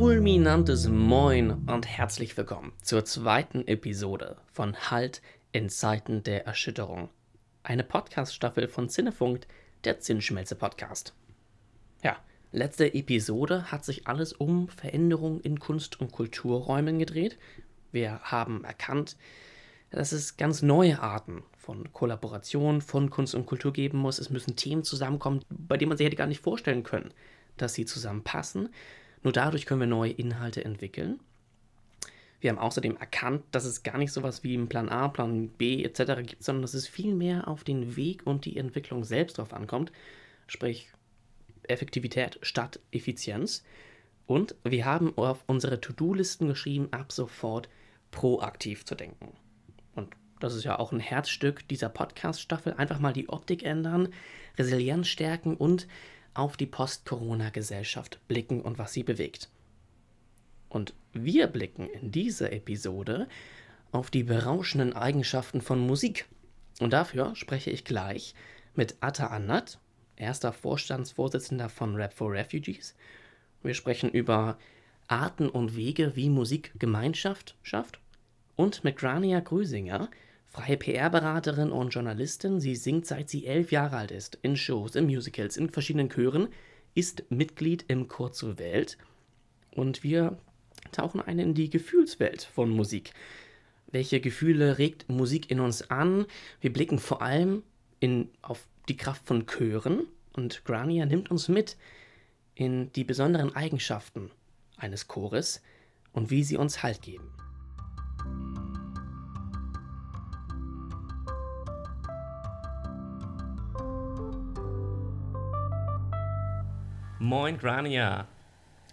fulminantes 0.00 0.88
Moin 0.88 1.50
und 1.68 1.86
herzlich 1.86 2.34
willkommen 2.34 2.72
zur 2.82 3.04
zweiten 3.04 3.68
Episode 3.68 4.38
von 4.50 4.74
Halt 4.90 5.20
in 5.52 5.68
Zeiten 5.68 6.22
der 6.22 6.46
Erschütterung. 6.46 7.10
Eine 7.64 7.84
Podcast-Staffel 7.84 8.66
von 8.68 8.88
Cinefunkt, 8.88 9.46
der 9.84 10.00
Zinnschmelze-Podcast. 10.00 11.12
Ja, 12.02 12.16
letzte 12.50 12.94
Episode 12.94 13.70
hat 13.70 13.84
sich 13.84 14.08
alles 14.08 14.32
um 14.32 14.68
Veränderungen 14.68 15.42
in 15.42 15.60
Kunst- 15.60 16.00
und 16.00 16.12
Kulturräumen 16.12 16.98
gedreht. 16.98 17.38
Wir 17.92 18.20
haben 18.22 18.64
erkannt, 18.64 19.18
dass 19.90 20.12
es 20.12 20.38
ganz 20.38 20.62
neue 20.62 21.02
Arten 21.02 21.42
von 21.58 21.92
Kollaboration 21.92 22.80
von 22.80 23.10
Kunst 23.10 23.34
und 23.34 23.44
Kultur 23.44 23.74
geben 23.74 23.98
muss. 23.98 24.18
Es 24.18 24.30
müssen 24.30 24.56
Themen 24.56 24.82
zusammenkommen, 24.82 25.44
bei 25.50 25.76
denen 25.76 25.90
man 25.90 25.98
sich 25.98 26.06
hätte 26.06 26.16
gar 26.16 26.26
nicht 26.26 26.40
vorstellen 26.40 26.84
können, 26.84 27.12
dass 27.58 27.74
sie 27.74 27.84
zusammenpassen. 27.84 28.70
Nur 29.22 29.32
dadurch 29.32 29.66
können 29.66 29.80
wir 29.80 29.86
neue 29.86 30.12
Inhalte 30.12 30.64
entwickeln. 30.64 31.20
Wir 32.40 32.50
haben 32.50 32.58
außerdem 32.58 32.96
erkannt, 32.96 33.44
dass 33.50 33.66
es 33.66 33.82
gar 33.82 33.98
nicht 33.98 34.12
so 34.12 34.20
etwas 34.20 34.42
wie 34.42 34.56
Plan 34.64 34.88
A, 34.88 35.08
Plan 35.08 35.48
B 35.48 35.84
etc. 35.84 36.22
gibt, 36.26 36.42
sondern 36.42 36.62
dass 36.62 36.74
es 36.74 36.88
viel 36.88 37.14
mehr 37.14 37.48
auf 37.48 37.64
den 37.64 37.96
Weg 37.96 38.26
und 38.26 38.46
die 38.46 38.56
Entwicklung 38.56 39.04
selbst 39.04 39.36
drauf 39.36 39.52
ankommt. 39.52 39.92
Sprich, 40.46 40.90
Effektivität 41.68 42.38
statt 42.42 42.80
Effizienz. 42.92 43.62
Und 44.26 44.54
wir 44.64 44.84
haben 44.84 45.16
auf 45.18 45.44
unsere 45.46 45.80
To-Do-Listen 45.80 46.48
geschrieben, 46.48 46.88
ab 46.92 47.12
sofort 47.12 47.68
proaktiv 48.10 48.84
zu 48.84 48.94
denken. 48.94 49.32
Und 49.94 50.14
das 50.38 50.54
ist 50.54 50.64
ja 50.64 50.78
auch 50.78 50.92
ein 50.92 51.00
Herzstück 51.00 51.68
dieser 51.68 51.88
Podcast-Staffel. 51.88 52.74
Einfach 52.74 53.00
mal 53.00 53.12
die 53.12 53.28
Optik 53.28 53.64
ändern, 53.64 54.08
Resilienz 54.56 55.08
stärken 55.08 55.56
und 55.56 55.86
auf 56.34 56.56
die 56.56 56.66
Post-Corona-Gesellschaft 56.66 58.20
blicken 58.28 58.62
und 58.62 58.78
was 58.78 58.92
sie 58.92 59.02
bewegt. 59.02 59.48
Und 60.68 60.94
wir 61.12 61.48
blicken 61.48 61.88
in 61.88 62.12
dieser 62.12 62.52
Episode 62.52 63.28
auf 63.92 64.10
die 64.10 64.22
berauschenden 64.22 64.92
Eigenschaften 64.92 65.60
von 65.60 65.80
Musik. 65.80 66.26
Und 66.78 66.92
dafür 66.92 67.34
spreche 67.34 67.70
ich 67.70 67.84
gleich 67.84 68.34
mit 68.74 68.96
Atta 69.00 69.26
Annat, 69.26 69.78
erster 70.16 70.52
Vorstandsvorsitzender 70.52 71.68
von 71.68 71.96
Rap 71.96 72.12
for 72.12 72.32
Refugees. 72.32 72.94
Wir 73.62 73.74
sprechen 73.74 74.10
über 74.10 74.58
Arten 75.08 75.48
und 75.48 75.74
Wege, 75.74 76.14
wie 76.14 76.30
Musik 76.30 76.72
Gemeinschaft 76.78 77.56
schafft. 77.62 77.98
Und 78.54 78.84
mit 78.84 78.96
Grania 78.96 79.40
Grüsinger, 79.40 80.08
freie 80.50 80.76
PR-Beraterin 80.76 81.70
und 81.70 81.90
Journalistin. 81.90 82.60
Sie 82.60 82.74
singt 82.74 83.06
seit 83.06 83.30
sie 83.30 83.46
elf 83.46 83.70
Jahre 83.72 83.96
alt 83.96 84.10
ist, 84.10 84.38
in 84.42 84.56
Shows, 84.56 84.96
in 84.96 85.06
Musicals, 85.06 85.56
in 85.56 85.70
verschiedenen 85.70 86.10
Chören, 86.10 86.48
ist 86.94 87.24
Mitglied 87.30 87.84
im 87.88 88.08
Chor 88.08 88.32
zur 88.32 88.58
Welt. 88.58 88.98
Und 89.70 90.02
wir 90.02 90.38
tauchen 90.90 91.20
ein 91.20 91.38
in 91.38 91.54
die 91.54 91.70
Gefühlswelt 91.70 92.42
von 92.42 92.68
Musik. 92.68 93.12
Welche 93.92 94.20
Gefühle 94.20 94.78
regt 94.78 95.08
Musik 95.08 95.50
in 95.50 95.60
uns 95.60 95.88
an? 95.90 96.26
Wir 96.60 96.72
blicken 96.72 96.98
vor 96.98 97.22
allem 97.22 97.62
in, 98.00 98.28
auf 98.42 98.66
die 98.88 98.96
Kraft 98.96 99.26
von 99.26 99.46
Chören 99.46 100.06
und 100.32 100.64
Grania 100.64 101.06
nimmt 101.06 101.30
uns 101.30 101.48
mit 101.48 101.76
in 102.54 102.92
die 102.92 103.04
besonderen 103.04 103.54
Eigenschaften 103.54 104.30
eines 104.76 105.06
Chores 105.06 105.62
und 106.12 106.30
wie 106.30 106.42
sie 106.42 106.56
uns 106.56 106.82
Halt 106.82 107.02
geben. 107.02 107.32
Moin, 117.22 117.58
Grania. 117.58 118.26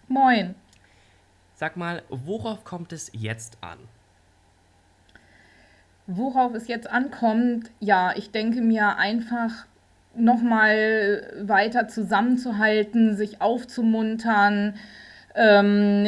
Moin. 0.09 0.53
Sag 1.55 1.77
mal, 1.77 2.01
worauf 2.09 2.65
kommt 2.65 2.91
es 2.91 3.09
jetzt 3.13 3.57
an? 3.61 3.77
Worauf 6.07 6.53
es 6.53 6.67
jetzt 6.67 6.89
ankommt, 6.91 7.71
ja, 7.79 8.11
ich 8.17 8.31
denke 8.31 8.59
mir 8.59 8.97
einfach 8.97 9.65
nochmal 10.13 11.41
weiter 11.41 11.87
zusammenzuhalten, 11.87 13.15
sich 13.15 13.39
aufzumuntern, 13.39 14.75
ähm, 15.33 16.05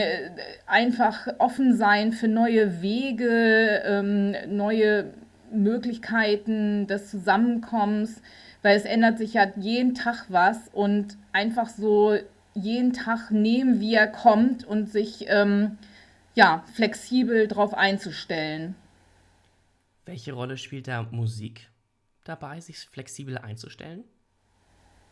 einfach 0.67 1.25
offen 1.37 1.77
sein 1.77 2.11
für 2.11 2.27
neue 2.27 2.81
Wege, 2.81 3.81
ähm, 3.85 4.35
neue 4.49 5.13
Möglichkeiten 5.53 6.85
des 6.85 7.09
Zusammenkommens 7.09 8.21
weil 8.61 8.77
es 8.77 8.85
ändert 8.85 9.17
sich 9.17 9.33
ja 9.33 9.47
jeden 9.55 9.95
Tag 9.95 10.25
was 10.29 10.69
und 10.73 11.17
einfach 11.31 11.69
so 11.69 12.17
jeden 12.53 12.93
Tag 12.93 13.31
nehmen, 13.31 13.79
wie 13.79 13.93
er 13.93 14.07
kommt 14.07 14.65
und 14.65 14.89
sich 14.89 15.25
ähm, 15.27 15.77
ja, 16.35 16.63
flexibel 16.73 17.47
darauf 17.47 17.73
einzustellen. 17.73 18.75
Welche 20.05 20.33
Rolle 20.33 20.57
spielt 20.57 20.87
da 20.87 21.07
Musik 21.11 21.69
dabei, 22.23 22.59
sich 22.59 22.79
flexibel 22.79 23.37
einzustellen? 23.37 24.03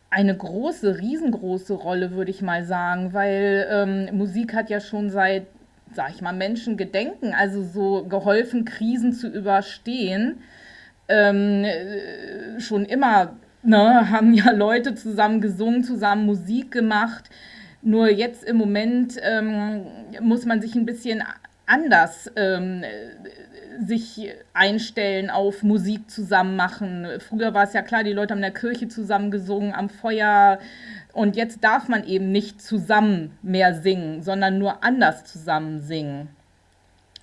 Eine 0.10 0.36
große, 0.36 1.00
riesengroße 1.00 1.74
Rolle, 1.74 2.12
würde 2.12 2.32
ich 2.32 2.42
mal 2.42 2.66
sagen, 2.66 3.14
weil 3.14 3.68
ähm, 3.70 4.18
Musik 4.18 4.54
hat 4.54 4.70
ja 4.70 4.80
schon 4.80 5.10
seit, 5.10 5.48
sag 5.94 6.12
ich 6.12 6.22
mal, 6.22 6.34
Menschen 6.34 6.78
gedenken, 6.78 7.34
also 7.34 7.64
so 7.64 8.06
geholfen, 8.08 8.66
Krisen 8.66 9.14
zu 9.14 9.28
überstehen 9.28 10.42
ähm, 11.08 11.66
schon 12.60 12.86
immer 12.86 13.34
ne, 13.64 14.10
haben 14.10 14.34
ja 14.34 14.52
Leute 14.52 14.96
zusammen 14.96 15.42
gesungen, 15.42 15.84
zusammen 15.84 16.26
Musik 16.26 16.72
gemacht. 16.72 17.30
Nur 17.82 18.10
jetzt 18.10 18.44
im 18.44 18.58
Moment 18.58 19.18
ähm, 19.22 19.86
muss 20.22 20.46
man 20.46 20.62
sich 20.62 20.76
ein 20.76 20.86
bisschen 20.86 21.24
anders 21.66 22.32
ähm, 22.36 22.84
sich 23.86 24.34
einstellen 24.54 25.30
auf 25.30 25.62
Musik 25.64 26.10
zusammen 26.10 26.56
machen. 26.56 27.08
Früher 27.20 27.54
war 27.54 27.64
es 27.64 27.74
ja 27.74 27.82
klar, 27.82 28.04
die 28.04 28.14
Leute 28.14 28.32
haben 28.32 28.40
in 28.40 28.54
der 28.54 28.60
Kirche 28.60 28.88
zusammen 28.88 29.30
gesungen, 29.30 29.74
am 29.74 29.90
Feuer. 29.90 30.60
Und 31.14 31.36
jetzt 31.36 31.64
darf 31.64 31.88
man 31.88 32.04
eben 32.06 32.32
nicht 32.32 32.62
zusammen 32.62 33.38
mehr 33.42 33.76
singen, 33.76 34.24
sondern 34.24 34.58
nur 34.58 34.84
anders 34.84 35.26
zusammen 35.26 35.82
singen. 35.82 36.30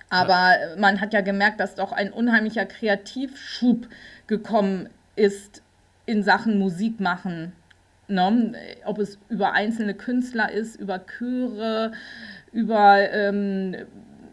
Aber 0.09 0.59
ja. 0.59 0.75
man 0.77 1.01
hat 1.01 1.13
ja 1.13 1.21
gemerkt, 1.21 1.59
dass 1.59 1.75
doch 1.75 1.91
ein 1.91 2.11
unheimlicher 2.11 2.65
Kreativschub 2.65 3.87
gekommen 4.27 4.89
ist 5.15 5.63
in 6.05 6.23
Sachen 6.23 6.59
Musik 6.59 6.99
machen. 6.99 7.53
Ne? 8.07 8.53
Ob 8.85 8.99
es 8.99 9.17
über 9.29 9.53
einzelne 9.53 9.95
Künstler 9.95 10.51
ist, 10.51 10.75
über 10.75 10.99
Chöre, 11.05 11.91
über 12.51 13.11
ähm, 13.11 13.75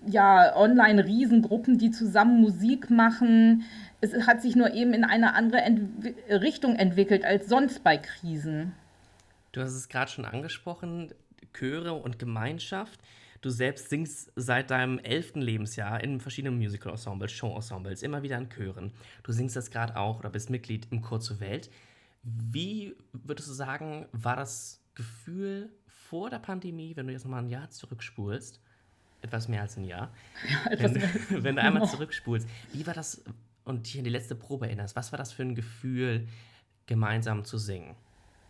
ja, 0.06 0.54
Online-Riesengruppen, 0.56 1.78
die 1.78 1.90
zusammen 1.90 2.40
Musik 2.40 2.90
machen. 2.90 3.64
Es 4.00 4.26
hat 4.26 4.42
sich 4.42 4.56
nur 4.56 4.72
eben 4.74 4.92
in 4.92 5.04
eine 5.04 5.34
andere 5.34 5.62
Ent 5.62 6.04
Richtung 6.28 6.76
entwickelt 6.76 7.24
als 7.24 7.48
sonst 7.48 7.82
bei 7.82 7.96
Krisen. 7.96 8.74
Du 9.52 9.60
hast 9.60 9.74
es 9.74 9.88
gerade 9.88 10.10
schon 10.10 10.24
angesprochen, 10.24 11.12
Chöre 11.52 11.92
und 11.94 12.18
Gemeinschaft. 12.18 13.00
Du 13.42 13.50
selbst 13.50 13.91
singst 13.91 14.32
seit 14.36 14.70
deinem 14.70 15.00
elften 15.00 15.42
Lebensjahr 15.42 16.03
in 16.03 16.20
verschiedenen 16.20 16.56
Musical-Ensembles, 16.58 17.32
Show-Ensembles, 17.32 18.04
immer 18.04 18.22
wieder 18.22 18.38
in 18.38 18.48
Chören. 18.48 18.92
Du 19.25 19.32
singst 19.32 19.56
das 19.56 19.70
gerade 19.70 19.97
auch 19.97 20.20
oder 20.20 20.30
bist 20.30 20.48
Mitglied 20.48 20.86
im 20.92 21.03
Chor 21.03 21.20
zur 21.20 21.41
Welt. 21.41 21.69
Wie 22.22 22.94
würdest 23.12 23.48
du 23.48 23.52
sagen, 23.52 24.06
war 24.12 24.36
das 24.36 24.81
Gefühl 24.94 25.70
vor 25.88 26.31
der 26.31 26.38
Pandemie, 26.38 26.94
wenn 26.94 27.08
du 27.08 27.12
jetzt 27.12 27.25
nochmal 27.25 27.42
ein 27.42 27.48
Jahr 27.48 27.69
zurückspulst? 27.69 28.60
Etwas 29.22 29.48
mehr 29.48 29.62
als 29.62 29.76
ein 29.76 29.84
Jahr. 29.84 30.12
Ja, 30.48 30.78
wenn, 30.78 30.92
mehr. 30.92 31.10
wenn 31.42 31.56
du 31.56 31.62
einmal 31.62 31.88
zurückspulst, 31.88 32.49
wie 32.72 32.87
war 32.87 32.94
das 32.94 33.25
und 33.64 33.87
dich 33.87 33.99
an 33.99 34.05
die 34.05 34.11
letzte 34.11 34.37
Probe 34.37 34.66
erinnerst, 34.66 34.94
was 34.94 35.11
war 35.11 35.19
das 35.19 35.32
für 35.32 35.43
ein 35.43 35.56
Gefühl, 35.56 36.28
gemeinsam 36.87 37.44
zu 37.44 37.58
singen? 37.58 37.96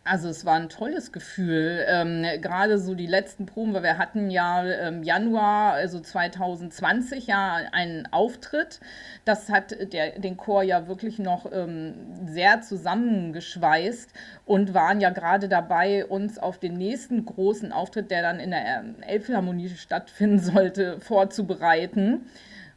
Also 0.05 0.27
es 0.27 0.43
war 0.43 0.55
ein 0.55 0.67
tolles 0.67 1.13
Gefühl, 1.13 1.85
ähm, 1.87 2.25
gerade 2.41 2.77
so 2.77 2.93
die 2.93 3.07
letzten 3.07 3.45
Proben, 3.45 3.73
weil 3.73 3.83
wir 3.83 3.97
hatten 3.97 4.29
ja 4.29 4.61
im 4.89 5.01
Januar, 5.01 5.73
also 5.73 6.01
2020 6.01 7.27
ja 7.27 7.59
einen 7.71 8.11
Auftritt. 8.11 8.81
Das 9.23 9.49
hat 9.49 9.93
der, 9.93 10.19
den 10.19 10.35
Chor 10.35 10.61
ja 10.61 10.89
wirklich 10.89 11.19
noch 11.19 11.49
ähm, 11.49 11.93
sehr 12.25 12.59
zusammengeschweißt 12.59 14.11
und 14.45 14.73
waren 14.73 14.99
ja 14.99 15.09
gerade 15.09 15.47
dabei, 15.47 16.05
uns 16.05 16.37
auf 16.37 16.57
den 16.57 16.73
nächsten 16.73 17.25
großen 17.25 17.71
Auftritt, 17.71 18.11
der 18.11 18.23
dann 18.23 18.41
in 18.41 18.51
der 18.51 18.79
ähm, 18.79 18.95
Elbphilharmonie 19.07 19.69
stattfinden 19.69 20.39
sollte, 20.39 20.99
vorzubereiten. 20.99 22.25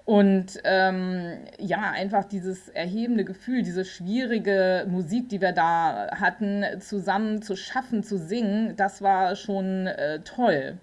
Und 0.07 0.61
ähm, 0.63 1.39
ja, 1.59 1.91
einfach 1.91 2.25
dieses 2.25 2.69
erhebende 2.69 3.25
Gefühl, 3.25 3.63
diese 3.63 3.85
schwierige 3.85 4.87
Musik, 4.89 5.29
die 5.29 5.41
wir 5.41 5.51
da 5.51 6.09
hatten, 6.13 6.65
zusammen 6.81 7.43
zu 7.43 7.57
schaffen, 7.57 8.05
zu 8.05 8.17
singen, 8.17 8.77
das 8.77 9.03
war 9.03 9.35
schon 9.35 9.89
äh, 9.89 10.21
toll. 10.21 10.79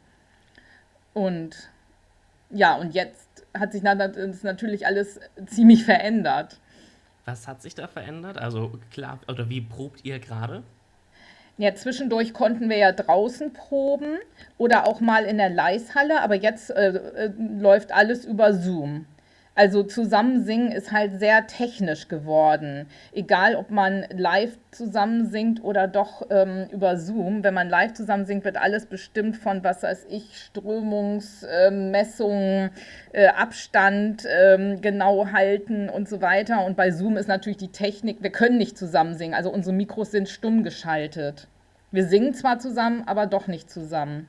Und 1.14 1.70
ja, 2.50 2.76
und 2.76 2.94
jetzt 2.94 3.46
hat 3.58 3.72
sich 3.72 3.82
das 3.82 4.44
natürlich 4.44 4.86
alles 4.86 5.22
ziemlich 5.46 5.86
verändert. 5.86 6.60
Was 7.24 7.48
hat 7.48 7.62
sich 7.62 7.76
da 7.76 7.88
verändert? 7.88 8.38
Also 8.38 8.74
klar, 8.92 9.20
oder 9.30 9.48
wie 9.48 9.62
probt 9.62 10.04
ihr 10.04 10.20
gerade? 10.20 10.64
Ja, 11.58 11.74
zwischendurch 11.76 12.34
konnten 12.34 12.70
wir 12.70 12.78
ja 12.78 12.92
draußen 12.92 13.54
proben 13.54 14.18
oder 14.58 14.86
auch 14.86 15.00
mal 15.00 15.24
in 15.24 15.38
der 15.38 15.50
Leishalle, 15.50 16.22
aber 16.22 16.36
jetzt 16.36 16.72
äh, 16.72 16.90
äh, 16.90 17.32
läuft 17.38 17.94
alles 17.94 18.26
über 18.26 18.54
Zoom. 18.54 19.06
Also 19.56 19.84
zusammen 19.84 20.44
singen 20.44 20.72
ist 20.72 20.92
halt 20.92 21.20
sehr 21.20 21.46
technisch 21.46 22.08
geworden. 22.08 22.88
Egal, 23.12 23.56
ob 23.56 23.70
man 23.70 24.04
live 24.10 24.58
zusammen 24.72 25.28
singt 25.28 25.64
oder 25.64 25.88
doch 25.88 26.26
ähm, 26.32 26.66
über 26.72 26.98
Zoom. 26.98 27.44
Wenn 27.44 27.54
man 27.54 27.70
live 27.70 27.94
zusammen 27.94 28.26
singt, 28.26 28.46
wird 28.46 28.58
alles 28.58 28.88
bestimmt 28.88 29.38
von, 29.38 29.64
was 29.64 29.84
weiß 29.84 30.08
ich, 30.10 30.36
Strömungsmessungen, 30.38 32.72
äh, 33.12 33.26
äh, 33.26 33.28
Abstand 33.28 34.26
äh, 34.26 34.76
genau 34.82 35.28
halten 35.32 35.88
und 35.88 36.10
so 36.10 36.22
weiter. 36.22 36.66
Und 36.66 36.76
bei 36.76 36.90
Zoom 36.90 37.16
ist 37.16 37.28
natürlich 37.28 37.58
die 37.58 37.72
Technik, 37.72 38.24
wir 38.24 38.32
können 38.32 38.58
nicht 38.58 38.76
zusammen 38.76 39.14
singen. 39.14 39.36
Also 39.36 39.52
unsere 39.52 39.76
Mikros 39.76 40.10
sind 40.10 40.30
stumm 40.30 40.64
geschaltet. 40.64 41.48
Wir 41.92 42.08
singen 42.08 42.34
zwar 42.34 42.58
zusammen, 42.58 43.04
aber 43.06 43.28
doch 43.28 43.46
nicht 43.46 43.70
zusammen. 43.70 44.28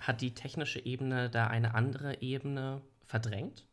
Hat 0.00 0.20
die 0.20 0.34
technische 0.34 0.84
Ebene 0.84 1.30
da 1.30 1.46
eine 1.46 1.76
andere 1.76 2.20
Ebene 2.20 2.80
verdrängt? 3.06 3.64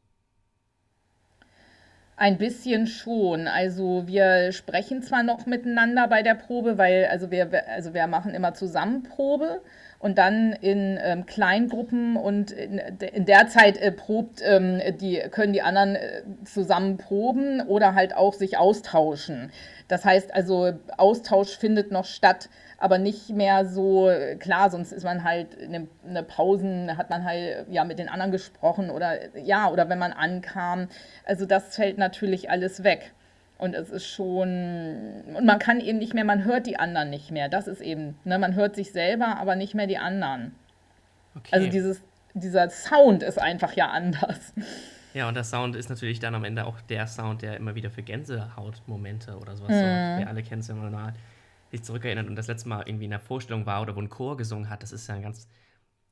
Ein 2.21 2.37
bisschen 2.37 2.85
schon. 2.85 3.47
Also 3.47 4.03
wir 4.05 4.51
sprechen 4.51 5.01
zwar 5.01 5.23
noch 5.23 5.47
miteinander 5.47 6.07
bei 6.07 6.21
der 6.21 6.35
Probe, 6.35 6.77
weil 6.77 7.07
also 7.07 7.31
wir, 7.31 7.49
also 7.67 7.95
wir 7.95 8.05
machen 8.05 8.35
immer 8.35 8.53
zusammen 8.53 9.01
Probe 9.01 9.59
und 10.01 10.17
dann 10.17 10.53
in 10.53 10.99
ähm, 11.01 11.25
Kleingruppen 11.27 12.17
und 12.17 12.51
in, 12.51 12.79
in 12.79 13.25
der 13.25 13.47
Zeit 13.47 13.77
äh, 13.77 13.91
probt, 13.91 14.41
ähm, 14.43 14.81
die, 14.99 15.21
können 15.29 15.53
die 15.53 15.61
anderen 15.61 15.95
äh, 15.95 16.23
zusammen 16.43 16.97
proben 16.97 17.61
oder 17.61 17.93
halt 17.93 18.15
auch 18.15 18.33
sich 18.33 18.57
austauschen. 18.57 19.51
Das 19.87 20.03
heißt 20.03 20.33
also, 20.33 20.73
Austausch 20.97 21.57
findet 21.57 21.91
noch 21.91 22.05
statt 22.05 22.49
aber 22.77 22.97
nicht 22.97 23.29
mehr 23.29 23.67
so 23.67 24.09
klar, 24.39 24.71
sonst 24.71 24.91
ist 24.91 25.03
man 25.03 25.23
halt 25.23 25.53
in 25.53 25.87
eine 26.09 26.23
Pausen, 26.23 26.97
hat 26.97 27.11
man 27.11 27.23
halt 27.23 27.67
ja 27.69 27.83
mit 27.83 27.99
den 27.99 28.09
anderen 28.09 28.31
gesprochen 28.31 28.89
oder 28.89 29.37
ja, 29.37 29.69
oder 29.69 29.87
wenn 29.87 29.99
man 29.99 30.13
ankam. 30.13 30.87
Also 31.23 31.45
das 31.45 31.75
fällt 31.75 31.99
natürlich 31.99 32.49
alles 32.49 32.83
weg. 32.83 33.13
Und 33.61 33.75
es 33.75 33.91
ist 33.91 34.07
schon, 34.07 35.23
und 35.35 35.45
man 35.45 35.59
kann 35.59 35.79
eben 35.81 35.99
nicht 35.99 36.15
mehr, 36.15 36.25
man 36.25 36.45
hört 36.45 36.65
die 36.65 36.79
anderen 36.79 37.11
nicht 37.11 37.29
mehr. 37.29 37.47
Das 37.47 37.67
ist 37.67 37.79
eben, 37.79 38.17
ne, 38.23 38.39
man 38.39 38.55
hört 38.55 38.75
sich 38.75 38.91
selber, 38.91 39.37
aber 39.37 39.55
nicht 39.55 39.75
mehr 39.75 39.85
die 39.85 39.99
anderen. 39.99 40.55
Okay. 41.35 41.49
Also 41.51 41.69
dieses, 41.69 42.01
dieser 42.33 42.71
Sound 42.71 43.21
ist 43.21 43.39
einfach 43.39 43.73
ja 43.73 43.91
anders. 43.91 44.53
Ja, 45.13 45.27
und 45.27 45.35
der 45.35 45.43
Sound 45.43 45.75
ist 45.75 45.89
natürlich 45.89 46.19
dann 46.19 46.33
am 46.33 46.43
Ende 46.43 46.65
auch 46.65 46.81
der 46.81 47.05
Sound, 47.05 47.43
der 47.43 47.55
immer 47.57 47.75
wieder 47.75 47.91
für 47.91 48.01
Gänsehautmomente 48.01 49.37
oder 49.37 49.55
sowas 49.55 49.69
mhm. 49.69 49.79
sorgt. 49.79 50.19
Wir 50.19 50.27
alle 50.27 50.41
kennen 50.41 50.61
es 50.61 50.67
ja 50.67 50.73
mal 50.73 51.13
sich 51.69 51.83
zurückerinnert 51.83 52.27
und 52.27 52.35
das 52.35 52.47
letzte 52.47 52.67
Mal 52.67 52.81
irgendwie 52.87 53.05
in 53.05 53.11
der 53.11 53.19
Vorstellung 53.19 53.67
war 53.67 53.83
oder 53.83 53.95
wo 53.95 54.01
ein 54.01 54.09
Chor 54.09 54.37
gesungen 54.37 54.71
hat, 54.71 54.81
das 54.81 54.91
ist 54.91 55.07
ja 55.07 55.13
ein 55.13 55.21
ganz, 55.21 55.47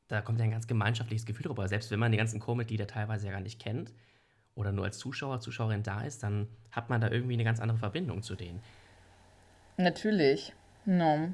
da 0.07 0.21
kommt 0.21 0.37
ja 0.37 0.45
ein 0.45 0.51
ganz 0.51 0.67
gemeinschaftliches 0.67 1.25
Gefühl 1.25 1.47
drüber. 1.47 1.67
Selbst 1.67 1.89
wenn 1.89 1.99
man 1.99 2.11
die 2.11 2.17
ganzen 2.19 2.39
Chormitglieder 2.39 2.85
teilweise 2.85 3.25
ja 3.25 3.31
gar 3.31 3.41
nicht 3.41 3.59
kennt 3.59 3.91
oder 4.59 4.71
nur 4.73 4.85
als 4.85 4.97
Zuschauer, 4.97 5.39
Zuschauerin 5.39 5.83
da 5.83 6.01
ist, 6.01 6.21
dann 6.21 6.47
hat 6.71 6.89
man 6.89 6.99
da 6.99 7.09
irgendwie 7.09 7.33
eine 7.33 7.45
ganz 7.45 7.59
andere 7.59 7.77
Verbindung 7.77 8.21
zu 8.21 8.35
denen. 8.35 8.61
Natürlich. 9.77 10.53
No. 10.85 11.29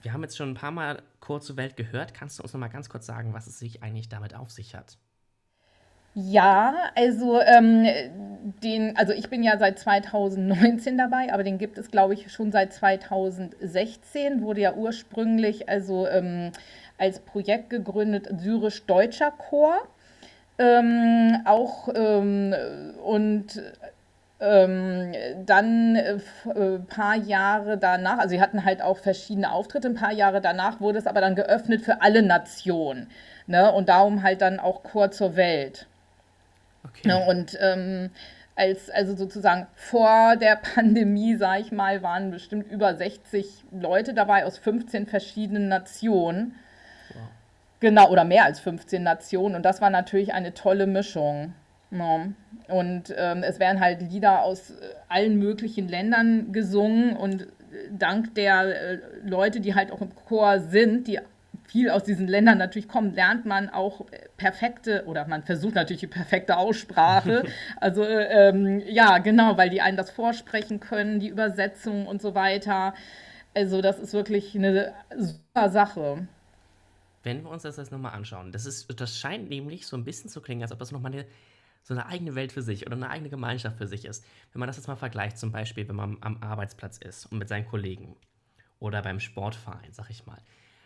Wir 0.00 0.12
haben 0.12 0.22
jetzt 0.22 0.36
schon 0.36 0.50
ein 0.50 0.54
paar 0.54 0.70
Mal 0.70 1.02
kurze 1.20 1.56
Welt 1.56 1.76
gehört. 1.76 2.14
Kannst 2.14 2.38
du 2.38 2.42
uns 2.42 2.52
noch 2.52 2.60
mal 2.60 2.68
ganz 2.68 2.88
kurz 2.88 3.06
sagen, 3.06 3.34
was 3.34 3.46
es 3.46 3.58
sich 3.58 3.82
eigentlich 3.82 4.08
damit 4.08 4.34
auf 4.34 4.50
sich 4.50 4.74
hat? 4.74 4.96
Ja, 6.14 6.90
also 6.94 7.40
ähm, 7.40 7.86
den, 8.62 8.96
also 8.96 9.12
ich 9.12 9.30
bin 9.30 9.42
ja 9.42 9.58
seit 9.58 9.78
2019 9.78 10.98
dabei, 10.98 11.32
aber 11.32 11.42
den 11.42 11.56
gibt 11.56 11.78
es, 11.78 11.90
glaube 11.90 12.14
ich, 12.14 12.30
schon 12.32 12.52
seit 12.52 12.72
2016. 12.72 14.42
Wurde 14.42 14.60
ja 14.62 14.74
ursprünglich 14.74 15.68
also 15.68 16.06
ähm, 16.08 16.52
als 16.98 17.20
Projekt 17.20 17.70
gegründet 17.70 18.28
syrisch-deutscher 18.40 19.30
Chor. 19.30 19.74
Ähm, 20.62 21.42
auch 21.44 21.88
ähm, 21.92 22.54
und 23.02 23.60
ähm, 24.38 25.12
dann 25.44 25.96
ein 25.96 25.96
äh, 25.96 26.18
äh, 26.50 26.78
paar 26.78 27.16
Jahre 27.16 27.78
danach, 27.78 28.18
also 28.18 28.30
sie 28.30 28.40
hatten 28.40 28.64
halt 28.64 28.80
auch 28.80 28.98
verschiedene 28.98 29.50
Auftritte, 29.50 29.88
ein 29.88 29.94
paar 29.94 30.12
Jahre 30.12 30.40
danach 30.40 30.80
wurde 30.80 30.98
es 30.98 31.08
aber 31.08 31.20
dann 31.20 31.34
geöffnet 31.34 31.82
für 31.82 32.00
alle 32.00 32.22
Nationen. 32.22 33.08
Ne? 33.48 33.72
Und 33.72 33.88
darum 33.88 34.22
halt 34.22 34.40
dann 34.40 34.60
auch 34.60 34.84
Chor 34.84 35.10
zur 35.10 35.34
Welt. 35.34 35.86
Okay. 36.84 37.08
Ne, 37.08 37.24
und 37.26 37.58
ähm, 37.60 38.10
als, 38.54 38.88
also 38.90 39.16
sozusagen 39.16 39.66
vor 39.74 40.36
der 40.36 40.56
Pandemie, 40.56 41.36
sage 41.36 41.62
ich 41.62 41.72
mal, 41.72 42.02
waren 42.02 42.30
bestimmt 42.30 42.70
über 42.70 42.94
60 42.94 43.64
Leute 43.72 44.14
dabei 44.14 44.44
aus 44.44 44.58
15 44.58 45.06
verschiedenen 45.06 45.68
Nationen. 45.68 46.54
Genau, 47.82 48.08
oder 48.10 48.24
mehr 48.24 48.44
als 48.44 48.60
15 48.60 49.02
Nationen. 49.02 49.56
Und 49.56 49.64
das 49.64 49.80
war 49.80 49.90
natürlich 49.90 50.32
eine 50.32 50.54
tolle 50.54 50.86
Mischung. 50.86 51.52
Ja. 51.90 52.18
Ne. 52.18 52.34
Und 52.68 53.12
ähm, 53.18 53.42
es 53.42 53.58
werden 53.58 53.80
halt 53.80 54.00
Lieder 54.00 54.42
aus 54.42 54.70
äh, 54.70 54.74
allen 55.08 55.36
möglichen 55.36 55.88
Ländern 55.88 56.52
gesungen 56.52 57.16
und 57.16 57.42
äh, 57.42 57.46
dank 57.90 58.36
der 58.36 58.62
äh, 58.62 58.98
Leute, 59.24 59.58
die 59.60 59.74
halt 59.74 59.90
auch 59.90 60.00
im 60.00 60.14
Chor 60.14 60.60
sind, 60.60 61.08
die 61.08 61.18
viel 61.66 61.90
aus 61.90 62.04
diesen 62.04 62.28
Ländern 62.28 62.56
natürlich 62.56 62.86
kommt, 62.86 63.16
lernt 63.16 63.46
man 63.46 63.68
auch 63.68 64.06
perfekte 64.36 65.04
oder 65.06 65.26
man 65.26 65.42
versucht 65.42 65.74
natürlich 65.74 66.00
die 66.00 66.06
perfekte 66.06 66.58
Aussprache. 66.58 67.42
Also 67.80 68.04
ähm, 68.04 68.80
ja, 68.86 69.18
genau, 69.18 69.58
weil 69.58 69.70
die 69.70 69.80
einen 69.80 69.96
das 69.96 70.10
vorsprechen 70.10 70.78
können, 70.78 71.18
die 71.18 71.28
Übersetzung 71.28 72.06
und 72.06 72.22
so 72.22 72.36
weiter. 72.36 72.94
Also 73.54 73.82
das 73.82 73.98
ist 73.98 74.14
wirklich 74.14 74.54
eine 74.54 74.92
super 75.16 75.68
Sache. 75.68 76.28
Wenn 77.22 77.42
wir 77.42 77.50
uns 77.50 77.62
das 77.62 77.76
jetzt 77.76 77.92
nochmal 77.92 78.12
anschauen, 78.12 78.52
das, 78.52 78.66
ist, 78.66 78.88
das 79.00 79.18
scheint 79.18 79.48
nämlich 79.48 79.86
so 79.86 79.96
ein 79.96 80.04
bisschen 80.04 80.30
zu 80.30 80.40
klingen, 80.40 80.62
als 80.62 80.72
ob 80.72 80.78
das 80.78 80.92
nochmal 80.92 81.12
eine, 81.12 81.26
so 81.82 81.94
eine 81.94 82.06
eigene 82.06 82.34
Welt 82.34 82.52
für 82.52 82.62
sich 82.62 82.86
oder 82.86 82.96
eine 82.96 83.10
eigene 83.10 83.30
Gemeinschaft 83.30 83.78
für 83.78 83.86
sich 83.86 84.04
ist. 84.04 84.24
Wenn 84.52 84.60
man 84.60 84.66
das 84.66 84.76
jetzt 84.76 84.88
mal 84.88 84.96
vergleicht, 84.96 85.38
zum 85.38 85.52
Beispiel, 85.52 85.88
wenn 85.88 85.96
man 85.96 86.18
am 86.20 86.42
Arbeitsplatz 86.42 86.98
ist 86.98 87.26
und 87.26 87.38
mit 87.38 87.48
seinen 87.48 87.66
Kollegen 87.66 88.16
oder 88.78 89.02
beim 89.02 89.20
Sportverein, 89.20 89.92
sag 89.92 90.10
ich 90.10 90.26
mal 90.26 90.38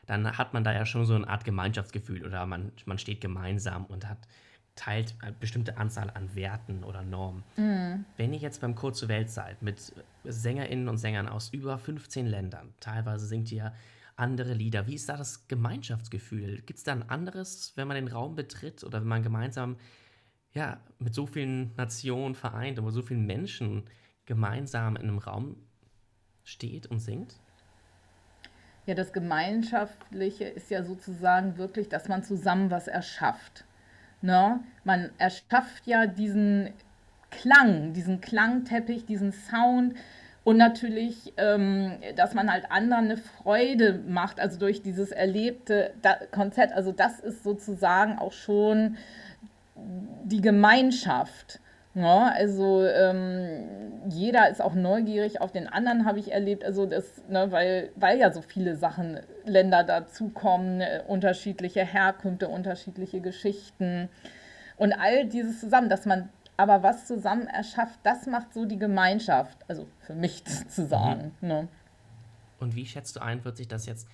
dann 0.07 0.39
hat 0.39 0.55
man 0.55 0.65
da 0.65 0.73
ja 0.73 0.87
schon 0.87 1.05
so 1.05 1.15
eine 1.15 1.29
Art 1.29 1.45
Gemeinschaftsgefühl 1.45 2.25
oder 2.25 2.47
man, 2.47 2.73
man 2.85 2.99
steht 2.99 3.21
gemeinsam 3.21 3.85
und 3.87 4.09
hat 4.09 4.19
teilt 4.77 5.15
eine 5.21 5.33
bestimmte 5.33 5.79
Anzahl 5.79 6.11
an 6.11 6.35
Werten 6.35 6.85
oder 6.85 7.03
Normen. 7.03 7.43
Mhm. 7.57 8.05
Wenn 8.19 8.35
ihr 8.35 8.39
jetzt 8.39 8.61
beim 8.61 8.77
zur 8.77 9.09
Welt 9.09 9.31
seid, 9.31 9.63
mit 9.63 9.93
SängerInnen 10.25 10.89
und 10.89 10.99
Sängern 10.99 11.29
aus 11.29 11.49
über 11.49 11.79
15 11.79 12.27
Ländern, 12.27 12.75
teilweise 12.79 13.27
singt 13.27 13.51
ihr 13.51 13.73
andere 14.17 14.55
Lieder, 14.55 14.87
wie 14.87 14.95
ist 14.95 15.09
da 15.09 15.17
das 15.17 15.47
Gemeinschaftsgefühl? 15.47 16.63
Gibt 16.63 16.79
es 16.79 16.85
da 16.85 16.93
ein 16.93 17.09
anderes, 17.09 17.73
wenn 17.77 17.87
man 17.87 17.97
den 17.97 18.09
Raum 18.09 18.35
betritt 18.35 18.83
oder 18.83 19.01
wenn 19.01 19.09
man 19.09 19.23
gemeinsam 19.23 19.77
ja, 20.53 20.81
mit 20.99 21.15
so 21.15 21.27
vielen 21.27 21.75
Nationen 21.77 22.35
vereint 22.35 22.79
und 22.79 22.91
so 22.91 23.03
vielen 23.03 23.27
Menschen 23.27 23.85
gemeinsam 24.25 24.97
in 24.97 25.03
einem 25.03 25.19
Raum 25.19 25.57
steht 26.45 26.87
und 26.87 27.01
singt? 27.01 27.35
Ja, 28.87 28.95
das 28.95 29.13
Gemeinschaftliche 29.13 30.45
ist 30.45 30.71
ja 30.71 30.83
sozusagen 30.83 31.59
wirklich, 31.59 31.89
dass 31.89 32.09
man 32.09 32.23
zusammen 32.23 32.71
was 32.71 32.89
erschafft. 32.89 33.65
Ne? 34.23 34.61
Man 34.85 35.11
erschafft 35.19 35.87
ja 35.87 36.07
diesen 36.07 36.73
Klang, 37.31 37.93
diesen 37.93 38.21
Klangteppich, 38.21 39.05
diesen 39.05 39.33
Sound 39.33 39.95
und 40.47 40.59
natürlich, 40.59 41.33
ähm, 41.39 41.95
dass 42.15 42.33
man 42.35 42.53
halt 42.53 42.71
anderen 42.71 43.07
eine 43.07 43.17
Freude 43.17 44.01
macht, 44.07 44.39
also 44.39 44.61
durch 44.61 44.81
dieses 44.81 45.11
erlebte 45.11 45.93
Konzert. 46.31 46.73
Also 46.73 46.93
das 46.93 47.19
ist 47.19 47.43
sozusagen 47.43 48.21
auch 48.21 48.31
schon 48.31 48.97
die 49.75 50.41
Gemeinschaft. 50.41 51.59
Ja, 51.97 52.29
also 52.29 52.87
ähm, 52.87 53.65
jeder 54.09 54.49
ist 54.49 54.63
auch 54.63 54.75
neugierig 54.75 55.41
auf 55.41 55.51
den 55.51 55.67
anderen, 55.67 56.05
habe 56.05 56.21
ich 56.21 56.31
erlebt. 56.31 56.65
Also 56.65 56.87
das, 56.87 57.25
ne, 57.29 57.51
weil, 57.51 57.91
weil 57.97 58.17
ja 58.17 58.31
so 58.31 58.41
viele 58.41 58.77
Sachen, 58.77 59.19
Länder 59.47 59.83
dazukommen, 59.83 60.81
äh, 60.81 61.03
unterschiedliche 61.09 61.85
Herkünfte, 61.85 62.47
unterschiedliche 62.47 63.21
Geschichten 63.21 64.09
und 64.77 64.93
all 64.93 65.27
dieses 65.27 65.59
zusammen, 65.59 65.89
dass 65.89 66.07
man 66.07 66.29
aber 66.57 66.83
was 66.83 67.07
zusammen 67.07 67.47
erschafft, 67.47 68.01
das 68.03 68.27
macht 68.27 68.55
so 68.55 68.65
die 68.65 68.79
Gemeinschaft. 68.79 69.59
Also 69.69 69.87
für 70.01 70.15
mich 70.15 70.45
zu 70.69 70.87
sagen. 70.87 71.35
Mhm. 71.41 71.49
Ne? 71.49 71.69
Und 72.59 72.75
wie 72.75 72.87
schätzt 72.87 73.17
du 73.17 73.21
ein, 73.21 73.45
wird 73.45 73.57
sich 73.57 73.69
das 73.69 73.87
jetzt 73.87 74.09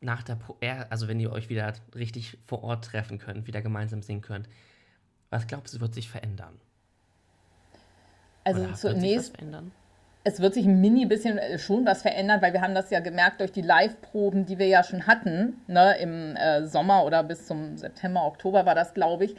nach 0.00 0.22
der, 0.22 0.34
Pro 0.34 0.56
also 0.90 1.08
wenn 1.08 1.20
ihr 1.20 1.32
euch 1.32 1.48
wieder 1.48 1.72
richtig 1.94 2.38
vor 2.44 2.64
Ort 2.64 2.84
treffen 2.84 3.18
könnt, 3.18 3.46
wieder 3.46 3.62
gemeinsam 3.62 4.02
singen 4.02 4.20
könnt, 4.20 4.48
was 5.30 5.46
glaubst 5.46 5.74
du, 5.74 5.80
wird 5.80 5.94
sich 5.94 6.10
verändern? 6.10 6.60
Also 8.44 8.70
zunächst. 8.72 9.36
Es 10.24 10.38
wird 10.38 10.54
sich 10.54 10.66
ein 10.66 10.80
mini 10.80 11.06
bisschen 11.06 11.38
äh, 11.38 11.58
schon 11.58 11.84
was 11.84 12.02
verändern, 12.02 12.42
weil 12.42 12.52
wir 12.52 12.60
haben 12.60 12.74
das 12.74 12.90
ja 12.90 13.00
gemerkt 13.00 13.40
durch 13.40 13.50
die 13.50 13.62
Live-Proben, 13.62 14.46
die 14.46 14.58
wir 14.58 14.66
ja 14.66 14.84
schon 14.84 15.06
hatten, 15.06 15.60
ne, 15.66 15.96
im 15.98 16.36
äh, 16.36 16.64
Sommer 16.64 17.04
oder 17.04 17.24
bis 17.24 17.46
zum 17.46 17.76
September, 17.76 18.24
Oktober 18.24 18.64
war 18.64 18.76
das, 18.76 18.94
glaube 18.94 19.24
ich, 19.24 19.36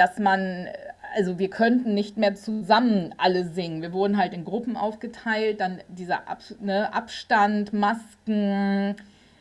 dass 0.00 0.18
man, 0.18 0.66
also 1.14 1.38
wir 1.38 1.50
könnten 1.50 1.92
nicht 1.92 2.16
mehr 2.16 2.34
zusammen 2.34 3.14
alle 3.18 3.44
singen. 3.44 3.82
Wir 3.82 3.92
wurden 3.92 4.16
halt 4.16 4.32
in 4.32 4.46
Gruppen 4.46 4.78
aufgeteilt, 4.78 5.60
dann 5.60 5.82
dieser 5.88 6.26
Ab, 6.26 6.38
ne, 6.58 6.94
Abstand, 6.94 7.74
Masken, 7.74 8.96